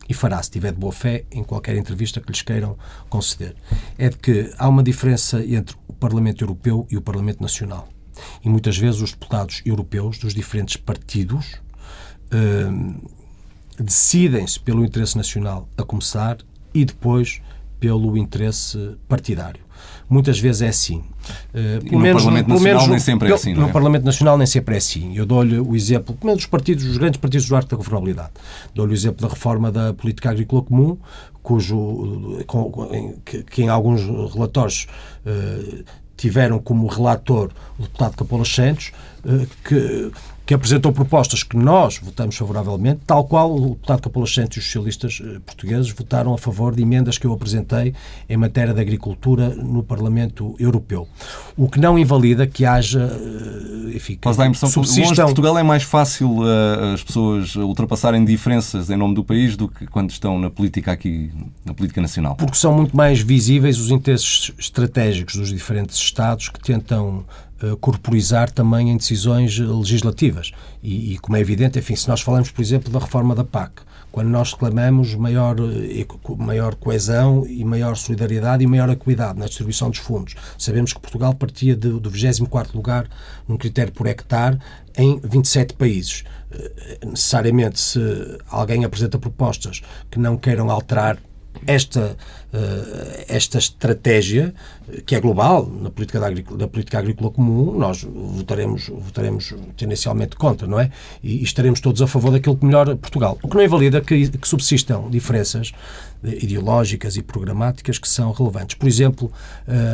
[0.10, 2.76] e fará, se tiver de boa fé, em qualquer entrevista que lhes queiram
[3.10, 3.56] conceder.
[3.98, 7.88] É de que há uma diferença entre o Parlamento Europeu e o Parlamento Nacional.
[8.44, 11.62] E muitas vezes os deputados europeus dos diferentes partidos
[12.32, 12.70] eh,
[13.78, 16.40] decidem-se pelo interesse nacional a começar
[16.74, 17.42] e depois
[17.80, 19.62] pelo interesse partidário.
[20.10, 21.04] Muitas vezes é assim.
[21.54, 23.72] Uh, pelo menos, no Parlamento Nacional menos, nem sempre é assim, No é?
[23.72, 25.16] Parlamento Nacional nem sempre é assim.
[25.16, 28.32] Eu dou-lhe o exemplo, pelo menos dos partidos, os grandes partidos do arco da governabilidade.
[28.74, 30.98] Dou-lhe o exemplo da reforma da política agrícola comum,
[31.44, 32.90] cujo, com,
[33.24, 34.02] que, que, em alguns
[34.34, 34.88] relatórios
[35.26, 35.84] uh,
[36.18, 38.92] tiveram como relator o deputado Capola Santos,
[39.64, 40.12] que
[40.50, 44.66] que apresentou propostas que nós votamos favoravelmente, tal qual o deputado Capolas Santos e os
[44.66, 47.94] socialistas eh, portugueses votaram a favor de emendas que eu apresentei
[48.28, 51.08] em matéria de agricultura no Parlamento Europeu.
[51.56, 55.22] O que não invalida que haja, eh, enfim, Mas dá a impressão que longe de
[55.22, 59.86] Portugal é mais fácil uh, as pessoas ultrapassarem diferenças em nome do país do que
[59.86, 61.32] quando estão na política aqui,
[61.64, 62.36] na política nacional.
[62.36, 67.49] Porque são muito mais visíveis os interesses estratégicos dos diferentes Estados que tentam eh,
[67.82, 70.52] corporizar também em decisões legislativas.
[70.82, 73.82] E, e, como é evidente, enfim, se nós falamos, por exemplo, da reforma da PAC,
[74.12, 76.06] quando nós reclamamos maior, eh,
[76.38, 81.34] maior coesão e maior solidariedade e maior equidade na distribuição dos fundos, sabemos que Portugal
[81.36, 83.08] partia de, do 24º lugar
[83.48, 84.58] num critério por hectare
[84.98, 86.24] em 27 países.
[86.52, 88.00] Eh, necessariamente, se
[88.50, 91.18] alguém apresenta propostas que não queiram alterar
[91.68, 92.16] esta,
[93.28, 94.54] esta estratégia,
[95.06, 100.68] que é global, na política, agrícola, da política agrícola comum, nós votaremos, votaremos tendencialmente contra,
[100.68, 100.92] não é?
[101.24, 103.38] E, estaremos todos a favor daquilo que melhora Portugal.
[103.44, 105.72] O que não invalida que, que subsistam diferenças
[106.24, 108.76] ideológicas e programáticas que são relevantes.
[108.76, 109.32] Por exemplo,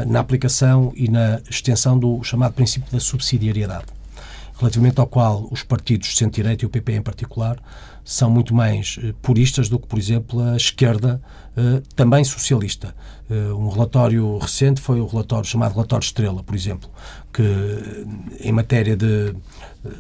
[0.08, 3.86] na aplicação e na extensão do chamado princípio da subsidiariedade
[4.58, 7.58] relativamente ao qual os partidos de centro-direita e o PP em particular
[8.06, 11.20] são muito mais eh, puristas do que, por exemplo, a esquerda,
[11.58, 12.96] eh, também socialista.
[13.28, 16.88] Eh, um relatório recente foi o relatório chamado Relatório Estrela, por exemplo,
[17.34, 17.44] que
[18.40, 19.36] em matéria de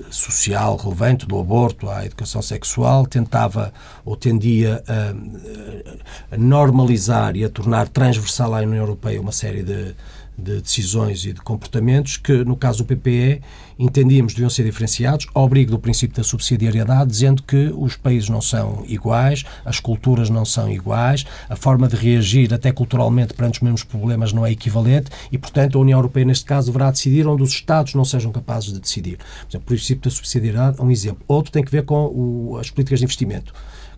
[0.09, 7.49] social relevante, do aborto à educação sexual, tentava ou tendia a, a normalizar e a
[7.49, 9.95] tornar transversal à União Europeia uma série de
[10.37, 13.41] de decisões e de comportamentos que, no caso do PPE,
[13.77, 18.41] entendíamos deviam ser diferenciados, ao abrigo do princípio da subsidiariedade, dizendo que os países não
[18.41, 23.61] são iguais, as culturas não são iguais, a forma de reagir até culturalmente perante os
[23.61, 27.43] mesmos problemas não é equivalente e, portanto, a União Europeia, neste caso, deverá decidir onde
[27.43, 29.17] os Estados não sejam capazes de decidir.
[29.17, 31.23] Por exemplo, o princípio da subsidiariedade é um exemplo.
[31.27, 33.53] Outro tem que ver com o, as políticas de investimento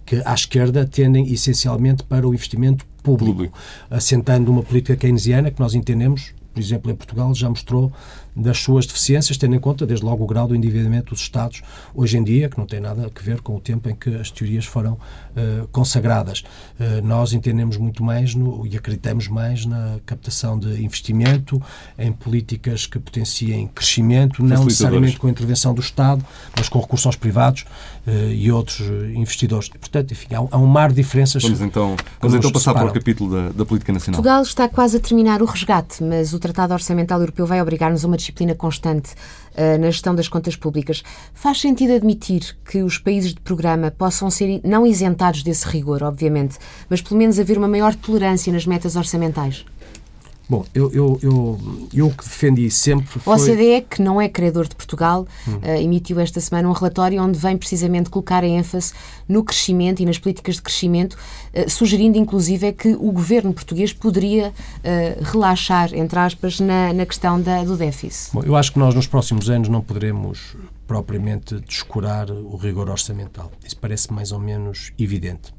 [0.08, 3.58] que à esquerda tendem essencialmente para o investimento público, público,
[3.90, 7.92] assentando uma política keynesiana que nós entendemos, por exemplo, em Portugal, já mostrou
[8.38, 11.62] das suas deficiências, tendo em conta, desde logo, o grau do endividamento dos Estados
[11.94, 14.30] hoje em dia, que não tem nada a ver com o tempo em que as
[14.30, 16.44] teorias foram uh, consagradas.
[16.80, 21.62] Uh, nós entendemos muito mais no, e acreditamos mais na captação de investimento,
[21.98, 26.24] em políticas que potenciem crescimento, não necessariamente com a intervenção do Estado,
[26.56, 27.66] mas com recursos aos privados
[28.06, 28.82] uh, e outros
[29.16, 29.70] investidores.
[29.70, 31.42] Portanto, enfim, há, há, um mar de diferenças.
[31.42, 32.88] Vamos então, vamos então passar separam.
[32.88, 34.22] para o capítulo da, da política nacional.
[34.22, 38.08] Portugal está quase a terminar o resgate, mas o Tratado Orçamental Europeu vai obrigar-nos a
[38.08, 41.04] uma disciplina constante uh, na gestão das contas públicas.
[41.34, 46.58] Faz sentido admitir que os países de programa possam ser não isentados desse rigor, obviamente,
[46.90, 49.66] mas pelo menos haver uma maior tolerância nas metas orçamentais?
[50.50, 51.60] Bom, eu, eu, eu,
[51.94, 53.06] eu que defendi sempre.
[53.20, 53.34] Foi...
[53.34, 55.58] O OCDE, que não é credor de Portugal, hum.
[55.58, 58.94] uh, emitiu esta semana um relatório onde vem precisamente colocar a ênfase
[59.28, 61.18] no crescimento e nas políticas de crescimento,
[61.54, 67.06] uh, sugerindo inclusive é que o governo português poderia uh, relaxar, entre aspas, na, na
[67.06, 68.32] questão da, do déficit.
[68.34, 70.56] Bom, eu acho que nós nos próximos anos não poderemos
[70.88, 73.52] propriamente descurar o rigor orçamental.
[73.64, 75.54] Isso parece mais ou menos evidente.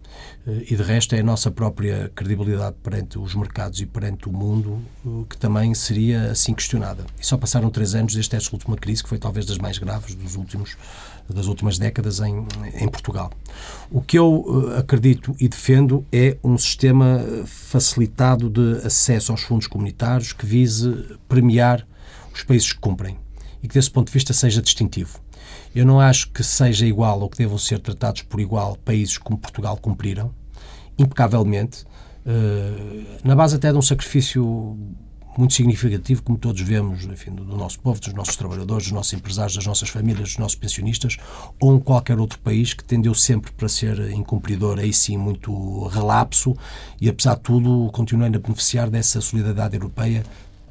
[0.46, 4.32] Eh, e de resto é a nossa própria credibilidade perante os mercados e perante o
[4.32, 7.04] mundo eh, que também seria assim questionada.
[7.20, 10.14] E só passaram três anos desde esta última crise, que foi talvez das mais graves
[10.14, 10.76] dos últimos,
[11.28, 13.30] das últimas décadas em, em Portugal.
[13.90, 19.66] O que eu eh, acredito e defendo é um sistema facilitado de acesso aos fundos
[19.66, 21.86] comunitários que vise premiar
[22.32, 23.18] os países que cumprem
[23.62, 25.20] e que, desse ponto de vista, seja distintivo.
[25.74, 29.38] Eu não acho que seja igual ou que devam ser tratados por igual países como
[29.38, 30.32] Portugal cumpriram,
[30.98, 31.84] impecavelmente,
[32.26, 34.76] uh, na base até de um sacrifício
[35.38, 39.54] muito significativo, como todos vemos, enfim, do nosso povo, dos nossos trabalhadores, dos nossos empresários,
[39.54, 41.16] das nossas famílias, dos nossos pensionistas,
[41.60, 46.56] ou em qualquer outro país que tendeu sempre para ser incumpridor, aí sim muito relapso,
[47.00, 50.24] e apesar de tudo, continuando a beneficiar dessa solidariedade europeia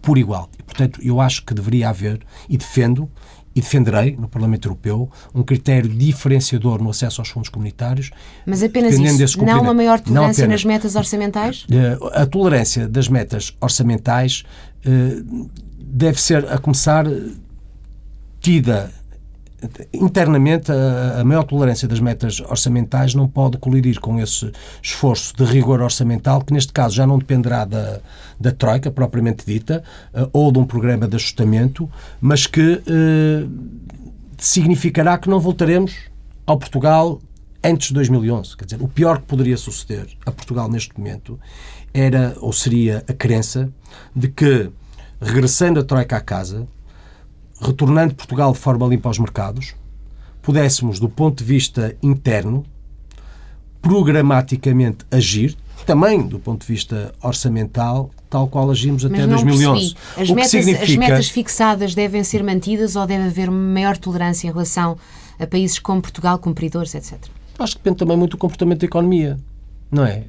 [0.08, 0.50] por igual.
[0.58, 3.12] E, portanto, eu acho que deveria haver, e defendo,
[3.54, 8.12] e defenderei no Parlamento Europeu um critério diferenciador no acesso aos fundos comunitários.
[8.46, 11.68] Mas apenas isso, não uma maior tolerância nas metas orçamentais?
[11.70, 14.46] Eh, a tolerância das metas orçamentais
[14.86, 15.22] eh,
[15.78, 17.06] deve ser, a começar,
[18.40, 18.90] tida
[19.92, 25.44] internamente a, a, maior tolerância das metas orçamentais não pode colidir com esse esforço de
[25.44, 28.00] rigor orçamental, que neste caso já não dependerá da,
[28.40, 31.90] da Troika, propriamente dita, uh, ou de um programa de ajustamento,
[32.22, 33.50] mas que uh,
[34.38, 35.96] significará que não voltaremos
[36.46, 37.20] ao Portugal
[37.64, 38.56] antes de 2011.
[38.56, 41.40] Quer dizer, o pior que poderia suceder a Portugal neste momento
[41.94, 43.70] era ou seria a crença
[44.16, 44.70] de que,
[45.20, 46.68] regressando a Troika à casa,
[47.60, 49.76] retornando Portugal de forma limpa aos mercados,
[50.42, 52.66] pudéssemos, do ponto de vista interno,
[53.82, 59.96] programaticamente agir, também do ponto de vista orçamental, tal qual agimos até 2011.
[60.18, 60.84] As, metas, significa...
[60.84, 64.98] as metas fixadas devem ser mantidas ou deve haver maior tolerância em relação
[65.40, 67.18] a países como Portugal, cumpridores, etc?
[67.60, 69.38] Acho que depende também muito do comportamento da economia.
[69.90, 70.24] Não é?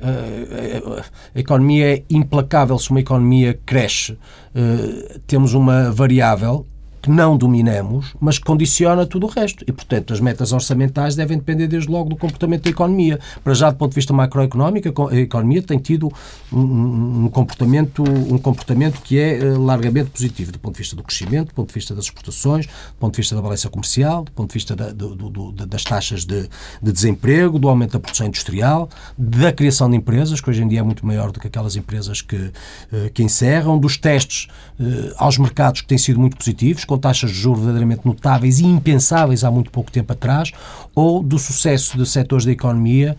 [1.35, 4.17] A, economia é implacável se uma economia cresce.
[4.55, 6.64] Eh, temos uma variável
[7.01, 9.65] que não dominamos, mas que condiciona tudo o resto.
[9.67, 13.19] E, portanto, as metas orçamentais devem depender desde logo do comportamento da economia.
[13.43, 16.13] Para já, do ponto de vista macroeconómico, a economia tem tido
[16.53, 21.03] um, um comportamento, um comportamento que é uh, largamente positivo, do ponto de vista do
[21.03, 24.33] crescimento, do ponto de vista das exportações, do ponto de vista da balança comercial, do
[24.33, 26.49] ponto de vista da, do, do, das taxas de,
[26.83, 30.81] de, desemprego, do aumento da produção industrial, da criação de empresas, que hoje em dia
[30.81, 34.49] é muito maior do que aquelas empresas que, uh, que encerram, dos testes
[34.81, 38.64] uh, aos mercados que têm sido muito positivos, com taxas de juros verdadeiramente notáveis e
[38.64, 40.51] impensáveis há muito pouco tempo atrás,
[40.94, 43.16] ou do sucesso de setores da economia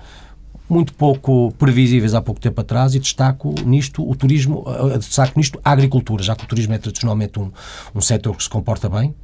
[0.67, 5.59] muito pouco previsíveis há pouco tempo atrás e destaco nisto o turismo, eh, destaco nisto
[5.63, 7.51] a agricultura, já que o turismo é tradicionalmente um,
[7.95, 9.15] um setor que se comporta bem,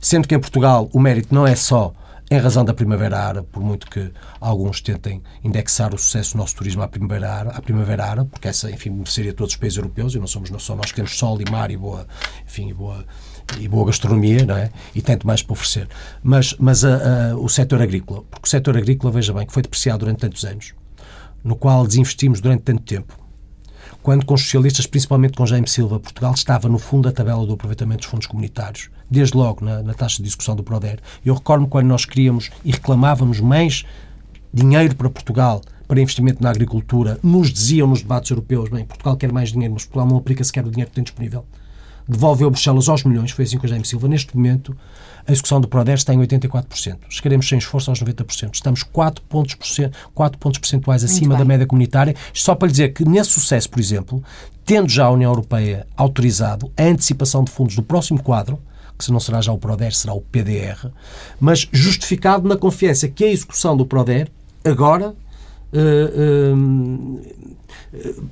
[0.00, 1.92] sendo que em Portugal o mérito não é só
[2.30, 6.56] em razão da Primavera Árabe, por muito que alguns tentem indexar o sucesso do nosso
[6.56, 10.14] turismo à Primavera Árabe, à Primavera Árabe porque essa, enfim, mereceria todos os países europeus,
[10.14, 12.06] e não somos só nós que temos sol e mar e boa,
[12.46, 13.04] enfim, e boa,
[13.58, 14.70] e boa gastronomia, não é?
[14.94, 15.88] E tanto mais para oferecer.
[16.22, 19.62] Mas, mas a, a, o setor agrícola, porque o setor agrícola, veja bem, que foi
[19.62, 20.74] depreciado durante tantos anos,
[21.42, 23.18] no qual desinvestimos durante tanto tempo,
[24.02, 27.54] quando com os socialistas, principalmente com Jaime Silva, Portugal estava no fundo da tabela do
[27.54, 30.98] aproveitamento dos fundos comunitários, desde logo na, na taxa de discussão do PRODER.
[31.24, 33.84] Eu recordo-me quando nós queríamos e reclamávamos mais
[34.52, 39.30] dinheiro para Portugal para investimento na agricultura, nos diziam nos debates europeus, bem, Portugal quer
[39.30, 41.44] mais dinheiro, mas Portugal não aplica sequer o dinheiro que tem disponível
[42.08, 44.08] devolveu Bruxelas aos milhões, foi assim com o Jaime Silva.
[44.08, 44.76] Neste momento,
[45.26, 46.98] a execução do PRODER está em 84%.
[47.08, 48.54] Chegaremos sem esforço aos 90%.
[48.54, 49.56] Estamos 4 pontos,
[50.14, 52.14] 4 pontos percentuais acima da média comunitária.
[52.32, 54.22] Só para lhe dizer que nesse sucesso, por exemplo,
[54.64, 58.60] tendo já a União Europeia autorizado a antecipação de fundos do próximo quadro,
[58.98, 60.88] que se não será já o PRODER, será o PDR,
[61.40, 64.30] mas justificado na confiança que a execução do PRODER
[64.64, 65.14] agora
[65.72, 67.53] uh, uh,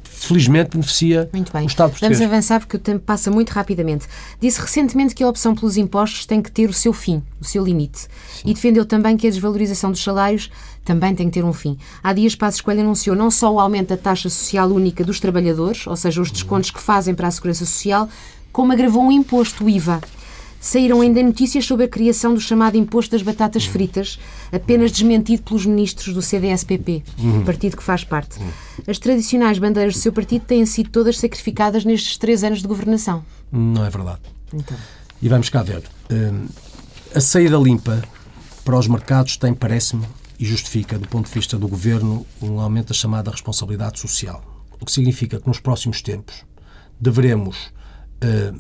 [0.05, 1.65] felizmente beneficia muito bem.
[1.65, 2.19] o Estado português.
[2.19, 4.07] Vamos avançar porque o tempo passa muito rapidamente.
[4.41, 7.65] Disse recentemente que a opção pelos impostos tem que ter o seu fim, o seu
[7.65, 8.01] limite.
[8.01, 8.09] Sim.
[8.45, 10.51] E defendeu também que a desvalorização dos salários
[10.85, 11.79] também tem que ter um fim.
[12.03, 15.87] Há dias Passos Coelho anunciou não só o aumento da taxa social única dos trabalhadores,
[15.87, 18.09] ou seja, os descontos que fazem para a Segurança Social,
[18.53, 20.01] como agravou um imposto, o IVA.
[20.63, 24.17] Saíram ainda notícias sobre a criação do chamado imposto das batatas fritas,
[24.53, 27.45] apenas desmentido pelos ministros do CDS-PP, uhum.
[27.45, 28.39] partido que faz parte.
[28.87, 33.25] As tradicionais bandeiras do seu partido têm sido todas sacrificadas nestes três anos de governação.
[33.51, 34.21] Não é verdade.
[34.55, 34.77] Então.
[35.21, 35.83] E vamos cá ver.
[36.09, 36.47] Hum,
[37.13, 38.01] a saída limpa
[38.65, 40.07] para os mercados tem, parece-me,
[40.39, 44.41] e justifica, do ponto de vista do governo, um aumento da chamada responsabilidade social.
[44.81, 46.45] O que significa que nos próximos tempos
[47.01, 47.73] deveremos
[48.23, 48.57] uh,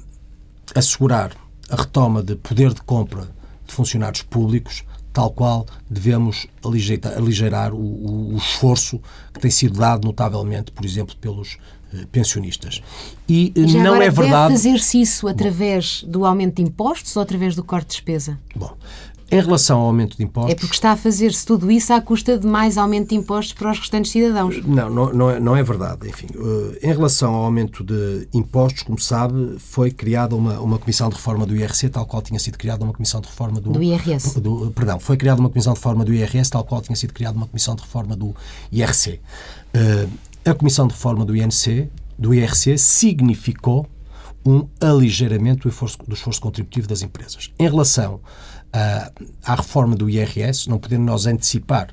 [0.74, 1.30] assegurar
[1.72, 3.28] a retoma de poder de compra
[3.66, 9.00] de funcionários públicos, tal qual devemos aligeirar, aligeirar o, o, o, esforço
[9.32, 11.56] que tem sido dado notavelmente, por exemplo, pelos
[11.94, 12.82] eh, pensionistas.
[13.26, 14.54] E, e não é verdade.
[14.54, 18.38] Deve fazer-se isso através Bom, do aumento de impostos ou através do corte de despesa?
[18.54, 18.76] Bom,
[19.32, 20.52] em relação ao aumento de impostos.
[20.52, 23.70] É porque está a fazer-se tudo isso à custa de mais aumento de impostos para
[23.70, 24.62] os restantes cidadãos.
[24.62, 26.06] Não, não, não, é, não é verdade.
[26.06, 31.08] Enfim, eh, em relação ao aumento de impostos, como sabe, foi criada uma, uma comissão
[31.08, 33.70] de reforma do IRC, tal qual tinha sido criada uma comissão de reforma do.
[33.70, 34.38] Do IRS.
[34.38, 37.34] Do, perdão, foi criada uma comissão de reforma do IRS, tal qual tinha sido criada
[37.34, 38.36] uma comissão de reforma do
[38.70, 39.18] IRC.
[39.74, 40.10] Uh,
[40.44, 43.86] a comissão de reforma do INC, do IRC, significou
[44.44, 47.50] um aligeiramento do esforço, do esforço contributivo das empresas.
[47.58, 48.20] Em relação
[48.72, 51.88] à reforma do IRS, não podendo nós antecipar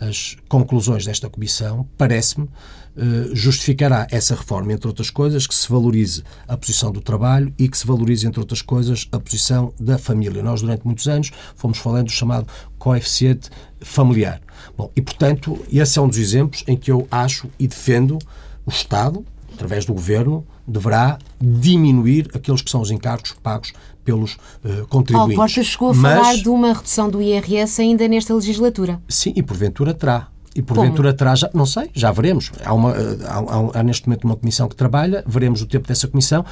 [0.00, 2.48] as conclusões desta comissão, parece-me,
[2.94, 7.68] eh, justificará essa reforma, entre outras coisas, que se valorize a posição do trabalho e
[7.68, 10.42] que se valorize, entre outras coisas, a posição da família.
[10.42, 12.46] Nós, durante muitos anos, fomos falando do chamado
[12.78, 13.48] coeficiente
[13.80, 14.42] familiar.
[14.76, 18.18] Bom, e, portanto, esse é um dos exemplos em que eu acho e defendo
[18.66, 23.72] o Estado, através do Governo, deverá diminuir aqueles que são os encargos pagos
[24.04, 25.12] pelos uh, contribuintes.
[25.12, 29.00] Paulo Costa chegou a Mas, falar de uma redução do IRS ainda nesta legislatura.
[29.08, 30.28] Sim, e porventura terá.
[30.54, 31.18] E porventura Como?
[31.18, 32.52] terá, já, não sei, já veremos.
[32.62, 35.88] Há, uma, eh, há, há, há neste momento uma comissão que trabalha, veremos o tempo
[35.88, 36.44] dessa comissão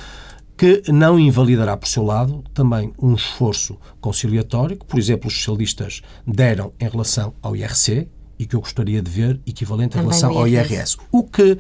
[0.57, 6.03] que não invalidará por seu lado também um esforço conciliatório que, por exemplo, os socialistas
[6.27, 8.09] deram em relação ao IRC,
[8.41, 10.97] e que eu gostaria de ver equivalente também em relação ao IRS.
[11.13, 11.59] O que uh,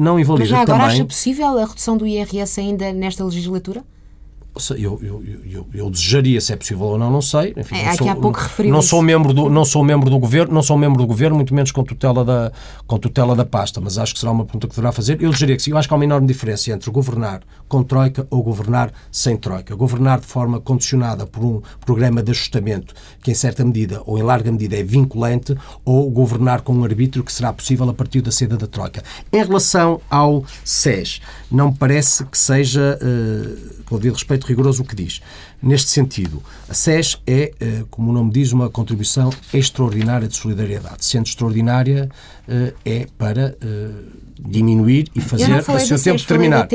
[0.00, 0.96] não invalida Mas já agora também...
[0.96, 3.84] acha possível a redução do IRS ainda nesta legislatura?
[4.70, 7.52] Eu, eu, eu, eu, desejaria, se é possível ou não, não sei.
[7.56, 10.18] Enfim, é, não sou, há pouco referiu não sou membro do não sou membro do
[10.18, 12.52] governo, não sou membro do governo, muito menos com tutela da
[12.86, 15.20] com tutela da pasta, mas acho que será uma pergunta que deverá fazer.
[15.20, 15.70] Eu desejaria que sim.
[15.70, 19.74] Eu acho que há uma enorme diferença entre governar com troika ou governar sem troika.
[19.74, 24.22] Governar de forma condicionada por um programa de ajustamento que em certa medida ou em
[24.22, 28.30] larga medida é vinculante ou governar com um arbítrio que será possível a partir da
[28.30, 29.02] saída da troika.
[29.32, 34.82] Em relação ao SES, não me parece que seja, uh, com o devido respeito rigoroso
[34.82, 35.20] o que diz.
[35.62, 41.04] Neste sentido, a SES é, eh, como o nome diz, uma contribuição extraordinária de solidariedade.
[41.04, 42.10] Sendo extraordinária,
[42.46, 43.90] eh, é para eh,
[44.38, 46.68] diminuir e fazer a seu tempo terminar.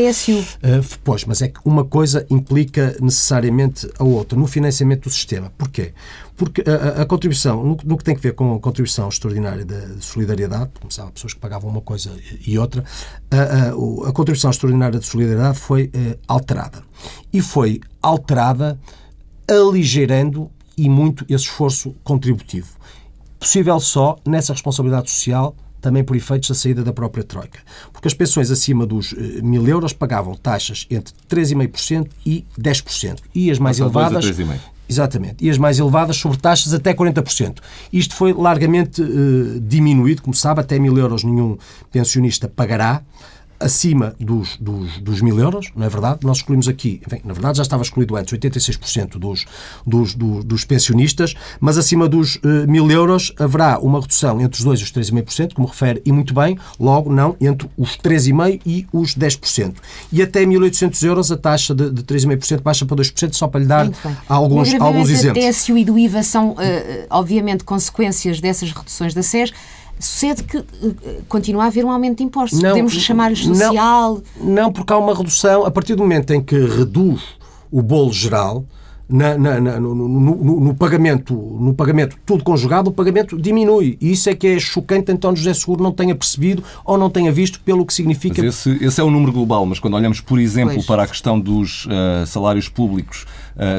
[0.64, 5.52] Uh, pois, mas é que uma coisa implica necessariamente a outra no financiamento do sistema.
[5.58, 5.94] Porquê?
[6.36, 9.64] Porque a, a, a contribuição, no, no, que tem a ver com a contribuição extraordinária
[9.64, 12.12] de, de solidariedade, começavam pessoas que pagavam uma coisa
[12.46, 12.84] e outra,
[13.30, 16.84] a, a contribuição extraordinária de solidariedade foi uh, alterada.
[17.32, 18.80] E foi alterada
[19.48, 22.70] aligerando e muito esse esforço contributivo.
[23.40, 27.60] Possível só nessa responsabilidade social também por efeitos da saída da própria Troika.
[27.92, 33.18] Porque as pensões acima dos uh, mil euros pagavam taxas entre 3,5% e 10%.
[33.34, 34.26] E as mais elevadas.
[34.88, 35.38] Exatamente.
[35.44, 37.60] E as mais elevadas sobre taxas até 40%.
[37.92, 41.58] Isto foi largamente uh, diminuído, como sabe, até mil euros nenhum
[41.92, 43.02] pensionista pagará
[43.62, 46.20] acima dos, dos, dos mil euros, não é verdade?
[46.24, 49.46] Nós excluímos aqui, enfim, na verdade já estava excluído antes, 86% dos,
[49.86, 54.66] dos, dos, dos, pensionistas, mas acima dos uh, mil euros haverá uma redução entre os
[54.66, 58.88] 2% e os 3,5%, como refere, e muito bem, logo não entre os 3,5% e
[58.92, 59.76] os 10%.
[60.12, 63.68] E até 1.800 euros a taxa de, de 3,5% baixa para 2%, só para lhe
[63.68, 63.90] dar
[64.28, 65.44] alguns, alguns exemplos.
[65.44, 66.56] O TSU e do IVA são, uh,
[67.10, 69.52] obviamente, consequências dessas reduções da SES,
[70.02, 70.66] sucede que uh,
[71.28, 72.62] continua a haver um aumento de impostos.
[72.62, 74.22] Não, Podemos chamar-lhe social.
[74.38, 77.22] Não, não, porque há uma redução, a partir do momento em que reduz
[77.72, 78.66] o bolo geral,
[79.12, 83.98] na, na, na, no, no, no, pagamento, no pagamento tudo conjugado, o pagamento diminui.
[84.00, 87.32] E isso é que é chocante, então José Seguro não tenha percebido ou não tenha
[87.32, 88.42] visto pelo que significa.
[88.42, 90.86] Mas esse, esse é o número global, mas quando olhamos, por exemplo, pois.
[90.86, 93.26] para a questão dos uh, salários públicos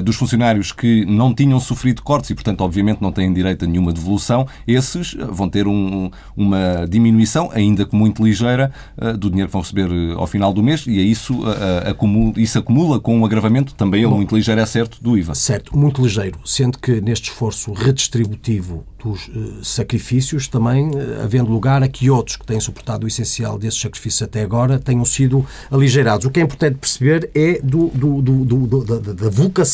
[0.05, 3.93] dos funcionários que não tinham sofrido cortes e, portanto, obviamente não têm direito a nenhuma
[3.93, 9.49] devolução, esses eh, vão ter um, uma diminuição, ainda que muito ligeira, uh, do dinheiro
[9.49, 11.41] que vão receber ao final do mês e é isso,
[11.89, 15.35] acumula, isso acumula com um agravamento, também ele Bom, muito ligeiro, é certo, do IVA.
[15.35, 19.31] Certo, muito ligeiro, sendo que neste esforço redistributivo dos
[19.63, 20.91] sacrifícios, também
[21.23, 25.05] havendo lugar a que outros que têm suportado o essencial desses sacrifícios até agora tenham
[25.05, 26.27] sido aligeirados.
[26.27, 29.72] O que é importante perceber é do, do, do, da, da vocação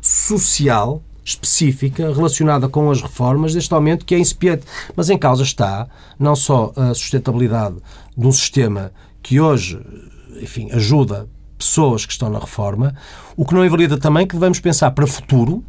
[0.00, 4.64] social específica relacionada com as reformas deste aumento que é incipiente.
[4.94, 5.88] Mas em causa está
[6.18, 7.76] não só a sustentabilidade
[8.16, 8.92] de um sistema
[9.22, 9.80] que hoje,
[10.40, 11.26] enfim, ajuda
[11.56, 12.94] pessoas que estão na reforma,
[13.36, 15.64] o que não invalida também que devemos pensar para o futuro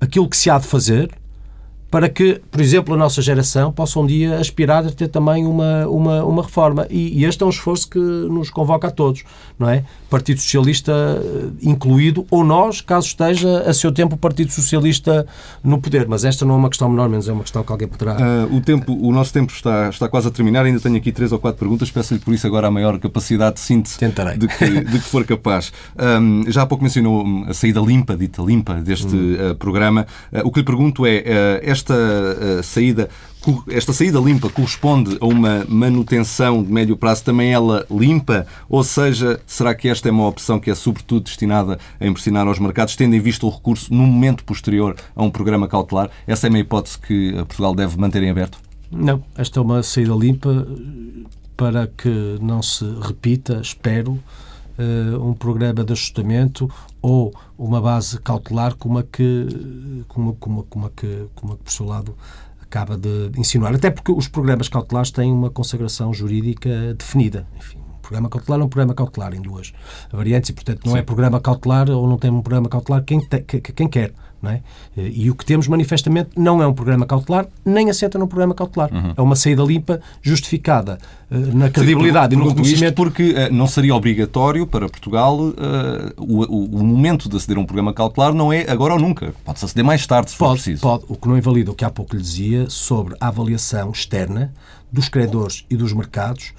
[0.00, 1.10] aquilo que se há de fazer
[1.90, 5.86] para que, por exemplo, a nossa geração possa um dia aspirar a ter também uma,
[5.86, 6.86] uma, uma reforma.
[6.90, 9.22] E, e, este é um esforço que nos convoca a todos,
[9.56, 9.84] não é?
[10.10, 15.26] Partido Socialista eh, incluído, ou nós, caso esteja a seu tempo o Partido Socialista
[15.62, 16.08] no poder.
[16.08, 18.16] Mas esta não é uma questão menor, menos é uma questão que alguém poderá.
[18.16, 21.30] Uh, o, tempo, o nosso tempo está, está quase a terminar, ainda tenho aqui três
[21.30, 24.36] ou quatro perguntas, peço-lhe por isso agora a maior capacidade de síntese Tentarei.
[24.36, 25.72] De, que, de que for capaz.
[25.96, 29.50] Um, já há pouco mencionou a saída limpa, dita limpa, deste hum.
[29.50, 30.06] uh, programa.
[30.32, 33.10] Uh, o que lhe pergunto é, esta esta uh, saída
[33.68, 38.46] esta saída limpa corresponde a uma manutenção de médio prazo também ela limpa?
[38.70, 42.58] Ou seja, será que esta é uma opção que é sobretudo destinada a impressionar aos
[42.58, 46.08] mercados, tendo em vista o recurso no momento posterior a um programa cautelar?
[46.26, 48.58] Essa é uma hipótese que Portugal deve manter em aberto?
[48.90, 50.66] Não, esta é uma saída limpa
[51.54, 54.18] para que não se repita, espero,
[55.20, 56.70] um programa de ajustamento
[57.04, 61.62] ou uma base cautelar como a que, como, como, como a que, como a que
[61.62, 62.16] por seu lado
[62.62, 63.74] acaba de insinuar.
[63.74, 67.46] Até porque os programas cautelares têm uma consagração jurídica definida.
[67.58, 69.74] Enfim, um programa cautelar é um programa cautelar em duas
[70.10, 71.00] variantes e, portanto, não é Sim.
[71.00, 74.14] é programa cautelar ou não tem um programa cautelar quem, te, quem quer.
[74.52, 74.60] É?
[74.96, 78.92] E o que temos manifestamente não é um programa cautelar, nem assenta num programa cautelar.
[78.92, 79.14] Uhum.
[79.16, 80.98] É uma saída limpa, justificada
[81.30, 82.94] uh, na credibilidade Sim, e no reconhecimento.
[82.94, 85.54] porque uh, não seria obrigatório para Portugal uh,
[86.18, 89.34] o, o, momento de aceder a um programa cautelar não é agora ou nunca.
[89.44, 90.82] Pode-se aceder mais tarde, se pode, for preciso.
[90.82, 91.04] Pode.
[91.08, 94.52] O que não invalida o que há pouco lhe dizia sobre a avaliação externa
[94.92, 96.52] dos credores e dos mercados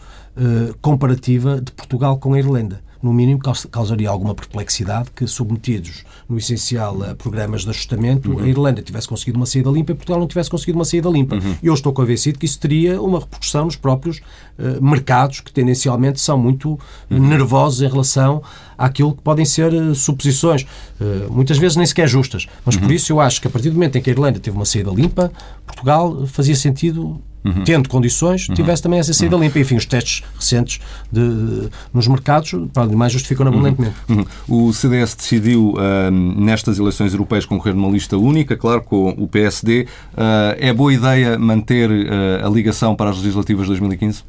[0.82, 3.40] comparativa de Portugal com a Irlanda no mínimo,
[3.72, 8.40] causaria alguma perplexidade que, submetidos no essencial a programas de ajustamento, uhum.
[8.40, 11.36] a Irlanda tivesse conseguido uma saída limpa e Portugal não tivesse conseguido uma saída limpa.
[11.36, 11.56] Uhum.
[11.62, 14.22] Eu estou convencido que isso teria uma repercussão nos próprios
[14.58, 16.80] uh, mercados, que tendencialmente são muito
[17.10, 17.20] uhum.
[17.20, 18.42] nervosos em relação
[18.78, 20.64] àquilo que podem ser uh, suposições,
[21.00, 22.48] uh, muitas vezes nem sequer justas.
[22.66, 22.94] Mas por uhum.
[22.94, 24.92] isso eu acho que a partir do momento em que a Irlanda teve uma saída
[24.92, 25.32] limpa,
[25.66, 27.64] Portugal fazia sentido uhum.
[27.64, 28.56] tendo condições, uhum.
[28.56, 29.44] tivesse também essa saída uhum.
[29.44, 29.60] limpa.
[29.60, 30.80] Enfim, os testes recentes
[31.12, 33.96] de, nos mercados, para mais justificam abundantemente.
[34.10, 34.26] Uhum.
[34.50, 34.68] uhum.
[34.68, 39.88] O CDS decidiu, uh, nestas eleições europeias, concorrer numa lista única, claro, com o PSD.
[40.14, 44.24] Uh, é boa ideia manter uh, a ligação para as legislativas de 2015?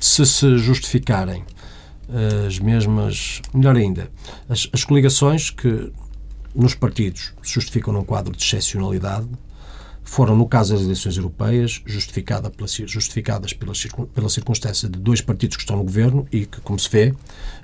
[0.00, 1.44] Se se justificarem
[2.46, 3.42] as mesmas.
[3.52, 4.10] Melhor ainda,
[4.48, 5.92] as, as coligações que
[6.54, 9.28] nos partidos se justificam num quadro de excepcionalidade
[10.08, 13.72] foram, no caso das eleições europeias, justificada pela, justificadas pela,
[14.14, 17.14] pela circunstância de dois partidos que estão no governo e que, como se vê,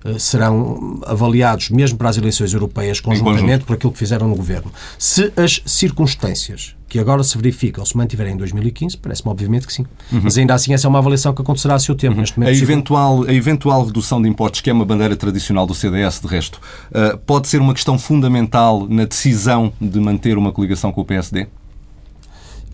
[0.05, 4.71] eh, serão avaliados, mesmo para as eleições europeias, conjuntamente por aquilo que fizeram no governo.
[4.99, 9.87] Se as circunstâncias que agora se verificam se mantiverem em 2015, parece-me obviamente que sim.
[10.13, 10.21] Uhum.
[10.23, 12.15] Mas ainda assim essa é uma avaliação que acontecerá a seu tempo.
[12.15, 12.21] Uhum.
[12.21, 15.75] Neste momento, a, eventual, a eventual redução de impostos, que é uma bandeira tradicional do
[15.75, 20.93] CDS, de resto, uh, pode ser uma questão fundamental na decisão de manter uma coligação
[20.93, 21.49] com o PSD?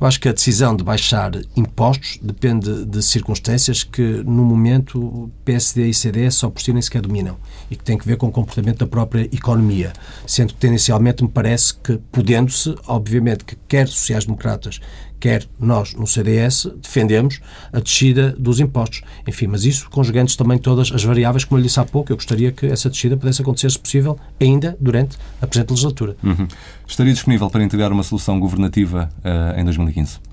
[0.00, 5.88] Eu acho que a decisão de baixar impostos depende de circunstâncias que, no momento, PSD
[5.88, 7.36] e CDS só por si nem sequer dominam
[7.70, 9.92] e que tem que ver com o comportamento da própria economia.
[10.26, 14.80] Sendo que, tendencialmente, me parece que, podendo-se, obviamente, que quer sociais-democratas,
[15.20, 17.40] quer nós no CDS defendemos
[17.72, 19.02] a descida dos impostos.
[19.26, 22.16] Enfim, mas isso conjugando também todas as variáveis, como eu lhe disse há pouco, eu
[22.16, 26.16] gostaria que essa descida pudesse acontecer, se possível, ainda durante a presente legislatura.
[26.22, 26.48] Uhum.
[26.86, 30.30] Estaria disponível para integrar uma solução governativa uh, em 2015?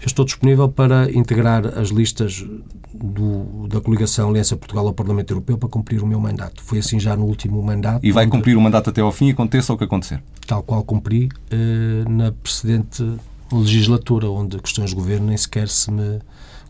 [0.00, 2.44] Eu estou disponível para integrar as listas
[2.92, 6.62] do, da coligação Aliança Portugal ao Parlamento Europeu para cumprir o meu mandato.
[6.62, 8.04] Foi assim já no último mandato.
[8.04, 10.22] E vai cumprir o mandato até ao fim, aconteça o que acontecer?
[10.46, 13.04] Tal qual cumpri uh, na precedente
[13.52, 16.20] legislatura, onde questões de governo nem sequer se me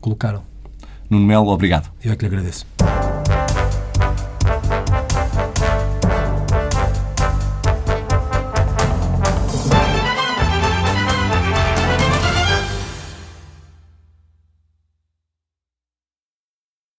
[0.00, 0.42] colocaram.
[1.08, 1.90] Nuno Melo, obrigado.
[2.04, 2.66] Eu é que lhe agradeço.